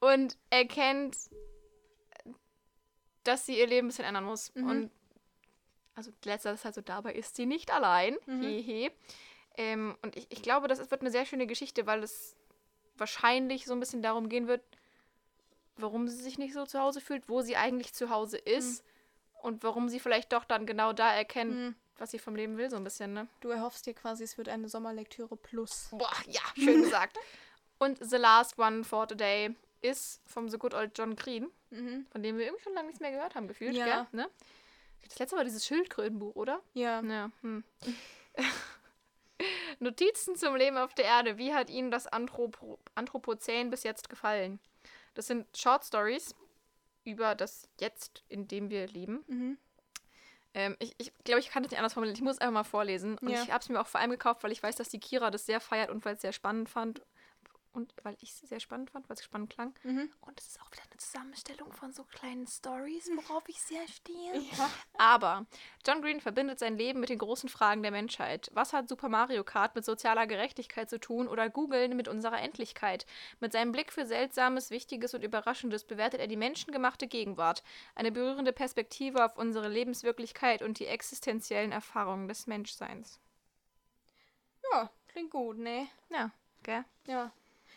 [0.00, 1.16] Und erkennt,
[3.24, 4.54] dass sie ihr Leben ein bisschen ändern muss.
[4.54, 4.68] Mhm.
[4.68, 4.90] Und
[5.94, 8.16] also letzter ist halt so, dabei ist sie nicht allein.
[8.26, 8.42] Mhm.
[8.42, 8.92] Hehe.
[9.56, 12.36] Ähm, und ich, ich glaube, das wird eine sehr schöne Geschichte, weil es
[12.98, 14.62] wahrscheinlich so ein bisschen darum gehen wird,
[15.76, 18.82] warum sie sich nicht so zu Hause fühlt, wo sie eigentlich zu Hause ist
[19.42, 21.74] und warum sie vielleicht doch dann genau da erkennt, Mhm.
[21.98, 23.28] was sie vom Leben will, so ein bisschen, ne?
[23.40, 25.88] Du erhoffst dir quasi, es wird eine Sommerlektüre plus.
[25.90, 27.18] Boah, ja, schön gesagt.
[27.78, 32.06] Und The Last One for Today ist vom So Good Old John Green, Mhm.
[32.10, 33.84] von dem wir irgendwie schon lange nichts mehr gehört haben, gefühlt, Ja.
[33.84, 34.06] gell?
[34.12, 34.30] Ne?
[35.08, 36.62] Das letzte war dieses Schildkrötenbuch, oder?
[36.72, 37.00] Ja.
[37.02, 37.30] Ja.
[37.42, 37.62] Hm.
[39.78, 41.38] Notizen zum Leben auf der Erde.
[41.38, 44.58] Wie hat Ihnen das Anthropo Anthropozän bis jetzt gefallen?
[45.14, 46.34] Das sind Short Stories
[47.04, 49.24] über das Jetzt, in dem wir leben.
[49.26, 49.58] Mhm.
[50.54, 52.16] Ähm, ich ich glaube, ich kann das nicht anders formulieren.
[52.16, 53.18] Ich muss einfach mal vorlesen.
[53.18, 53.42] Und Ja.
[53.42, 55.46] ich habe es mir auch vor allem gekauft, weil ich weiß, dass die Kira das
[55.46, 57.02] sehr feiert und weil es sehr spannend fand.
[57.72, 59.74] Und weil ich es sehr spannend fand, weil es spannend klang.
[59.82, 60.10] Mhm.
[60.22, 64.16] Und es ist auch wieder eine Zusammenstellung von so kleinen Stories, worauf ich sehr stehe.
[64.58, 64.70] Ja.
[64.98, 65.46] Aber
[65.86, 68.50] John Green verbindet sein Leben mit den großen Fragen der Menschheit.
[68.52, 73.06] Was hat Super Mario Kart mit sozialer Gerechtigkeit zu tun oder Googlen mit unserer Endlichkeit?
[73.40, 77.62] Mit seinem Blick für Seltsames, Wichtiges und Überraschendes bewertet er die menschengemachte Gegenwart,
[77.94, 83.20] eine berührende Perspektive auf unsere Lebenswirklichkeit und die existenziellen Erfahrungen des Menschseins.
[84.70, 85.88] Ja, klingt gut, ne?
[86.10, 86.30] Ja,
[86.62, 86.84] gell?
[87.06, 87.32] Ja.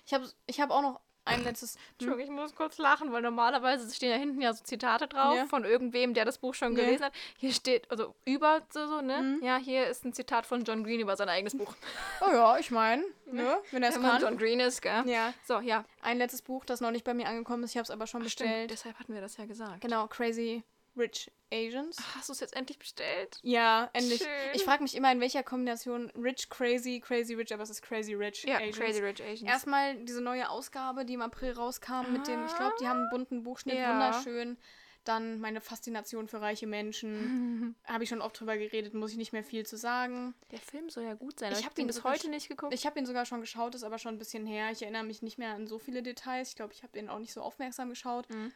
[0.05, 1.77] Ich habe ich hab auch noch ein letztes.
[1.99, 5.45] Entschuldigung, ich muss kurz lachen, weil normalerweise stehen ja hinten ja so Zitate drauf Ja.
[5.45, 6.83] von irgendwem, der das Buch schon Ja.
[6.83, 7.13] gelesen hat.
[7.37, 9.17] Hier steht, also über so, so ne?
[9.21, 9.43] Mhm.
[9.43, 11.73] Ja, hier ist ein Zitat von John Green über sein eigenes Buch.
[12.21, 13.57] Oh ja, ich meine, ne?
[13.71, 14.21] Wenn er es kann.
[14.21, 15.03] John Green ist, gell?
[15.05, 15.33] Ja.
[15.47, 15.85] So, ja.
[16.01, 17.71] Ein letztes Buch, das noch nicht bei mir angekommen ist.
[17.71, 18.71] Ich habe es aber schon Stimmt, bestellt.
[18.71, 19.81] deshalb hatten wir das ja gesagt.
[19.81, 20.63] Genau, Crazy
[20.99, 21.97] Rich Asians.
[22.15, 23.39] Hast du es jetzt endlich bestellt?
[23.41, 24.19] Ja, endlich.
[24.19, 24.27] Schön.
[24.53, 28.13] Ich frage mich immer, in welcher Kombination Rich, Crazy, Crazy Rich, aber es ist Crazy
[28.13, 28.77] Rich Ja, Asians.
[28.77, 29.49] Crazy Rich Asians.
[29.49, 33.09] Erstmal diese neue Ausgabe, die im April rauskam, mit dem, ich glaube, die haben einen
[33.09, 33.93] bunten Buchschnitt, Ja.
[33.93, 34.57] wunderschön.
[35.05, 37.75] Dann meine Faszination für reiche Menschen.
[37.85, 40.35] Habe ich schon oft drüber geredet, muss ich nicht mehr viel zu sagen.
[40.51, 41.53] Der Film soll ja gut sein.
[41.53, 42.73] Ich habe ihn den bis heute nicht geguckt.
[42.73, 44.69] Ich habe ihn sogar schon geschaut, ist aber schon ein bisschen her.
[44.71, 46.49] Ich erinnere mich nicht mehr an so viele Details.
[46.49, 48.29] Ich glaube, ich habe den auch nicht so aufmerksam geschaut.
[48.29, 48.51] Mhm.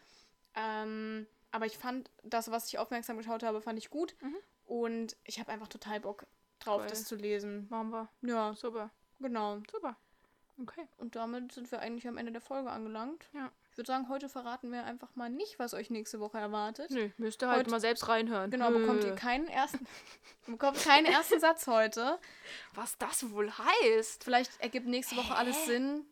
[0.55, 4.15] Ähm, aber ich fand das, was ich aufmerksam geschaut habe, fand ich gut.
[4.21, 4.35] Mhm.
[4.65, 6.25] Und ich habe einfach total Bock
[6.59, 6.87] drauf, Cool.
[6.89, 7.67] das zu lesen.
[7.69, 8.09] Machen wir.
[8.21, 8.89] Ja, Super.
[9.19, 9.61] genau.
[9.71, 9.95] Super.
[10.61, 10.87] Okay.
[10.97, 13.27] Und damit sind wir eigentlich am Ende der Folge angelangt.
[13.33, 13.51] Ja.
[13.71, 16.91] Ich würde sagen, heute verraten wir einfach mal nicht, was euch nächste Woche erwartet.
[16.91, 18.51] Nö, müsst ihr halt Heute- mal selbst reinhören.
[18.51, 19.87] Genau, bekommt ihr keinen ersten,
[20.45, 22.19] bekommt keinen ersten Satz heute.
[22.75, 24.23] Was das wohl heißt?
[24.23, 25.65] Vielleicht ergibt nächste Woche alles Hä?
[25.65, 26.05] Sinn.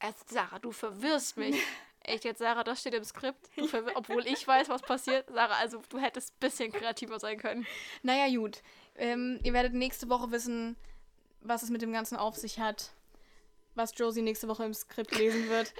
[0.00, 1.56] Also, Sarah, du verwirrst mich.
[2.08, 3.48] Echt jetzt, Sarah, das steht im Skript.
[3.56, 5.28] Du Obwohl ich weiß, was passiert.
[5.30, 7.66] Sarah, also du hättest ein bisschen kreativer sein können.
[8.02, 8.62] Naja, gut.
[8.96, 10.76] Ähm, ihr werdet nächste Woche wissen,
[11.40, 12.92] was es mit dem Ganzen auf sich hat.
[13.74, 15.72] Was Josie nächste Woche im Skript lesen wird.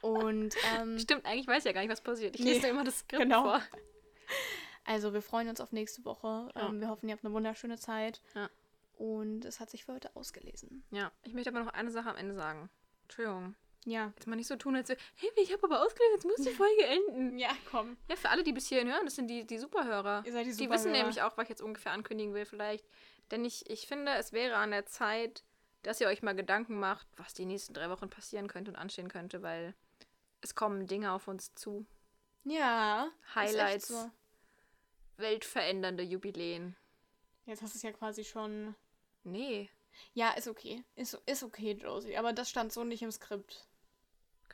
[0.00, 2.34] Und ähm, Stimmt, eigentlich weiß ich ja gar nicht, was passiert.
[2.34, 3.42] Ich Nee, lese immer das Skript genau.
[3.44, 3.62] vor.
[4.84, 6.50] also wir freuen uns auf nächste Woche.
[6.54, 6.68] Ja.
[6.68, 8.20] Ähm, wir hoffen, ihr habt eine wunderschöne Zeit.
[8.34, 8.50] Ja.
[8.96, 10.84] Und es hat sich für heute ausgelesen.
[10.90, 12.68] Ja, ich möchte aber noch eine Sache am Ende sagen.
[13.02, 13.54] Entschuldigung.
[13.84, 14.12] Ja.
[14.16, 14.98] Jetzt mal nicht so tun, als hey,
[15.36, 17.38] ich habe aber ausgelesen, jetzt muss die Folge enden.
[17.38, 17.96] Ja, komm.
[18.08, 20.22] Ja, für alle, die bis hierhin hören, das sind die, die Superhörer.
[20.24, 20.74] Ihr seid die Die Superhörer.
[20.74, 22.86] wissen nämlich auch, was ich jetzt ungefähr ankündigen will, vielleicht.
[23.30, 25.44] Denn ich, ich finde, es wäre an der Zeit,
[25.82, 29.08] dass ihr euch mal Gedanken macht, was die nächsten drei Wochen passieren könnte und anstehen
[29.08, 29.74] könnte, weil
[30.40, 31.84] es kommen Dinge auf uns zu.
[32.44, 33.10] Ja.
[33.34, 34.10] Highlights, So.
[35.16, 36.76] weltverändernde Jubiläen.
[37.46, 38.74] Jetzt hast du es ja quasi schon.
[39.24, 39.70] Nee,
[40.12, 40.82] Ja, ist okay.
[40.96, 42.16] Ist, ist okay, Josie.
[42.16, 43.66] Aber das stand so nicht im Skript.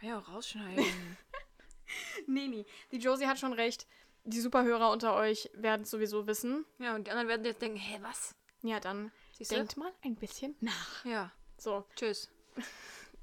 [0.01, 0.85] Kann ich auch rausschneiden.
[2.27, 2.65] Nee, nee.
[2.93, 3.87] Die Josie hat schon recht.
[4.25, 6.65] Die Superhörer unter euch werden es sowieso wissen.
[6.79, 8.37] ja, und die anderen werden jetzt denken, hä, was?
[8.63, 9.57] Ja, dann Siehst du?
[9.57, 11.05] denkt mal ein bisschen nach.
[11.05, 11.85] Ja, So.
[11.97, 12.31] tschüss.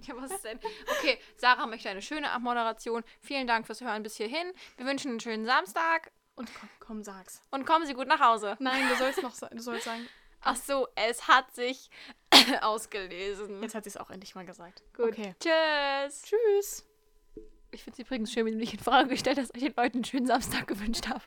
[0.01, 0.59] Ja, was ist denn?
[0.99, 3.03] Okay, Sarah möchte eine schöne Abmoderation.
[3.19, 4.53] Vielen Dank fürs Hören bis hierhin.
[4.75, 7.41] Wir wünschen einen schönen Samstag Und komm, komm, sag's.
[7.49, 8.57] und kommen Sie gut nach Hause.
[8.59, 10.07] Nein, du sollst noch du sollst sagen.
[10.41, 11.89] Ach so, es hat sich
[12.61, 13.61] ausgelesen.
[13.61, 14.84] Jetzt hat sie es auch endlich mal gesagt.
[14.95, 15.09] Gut.
[15.09, 15.36] Okay.
[15.39, 16.23] Tschüss.
[16.23, 16.86] Tschüss.
[17.71, 19.75] Ich finde es übrigens schön, wenn du dich in Frage gestellt hast, dass ich den
[19.75, 21.21] Leuten einen schönen Samstag gewünscht habe.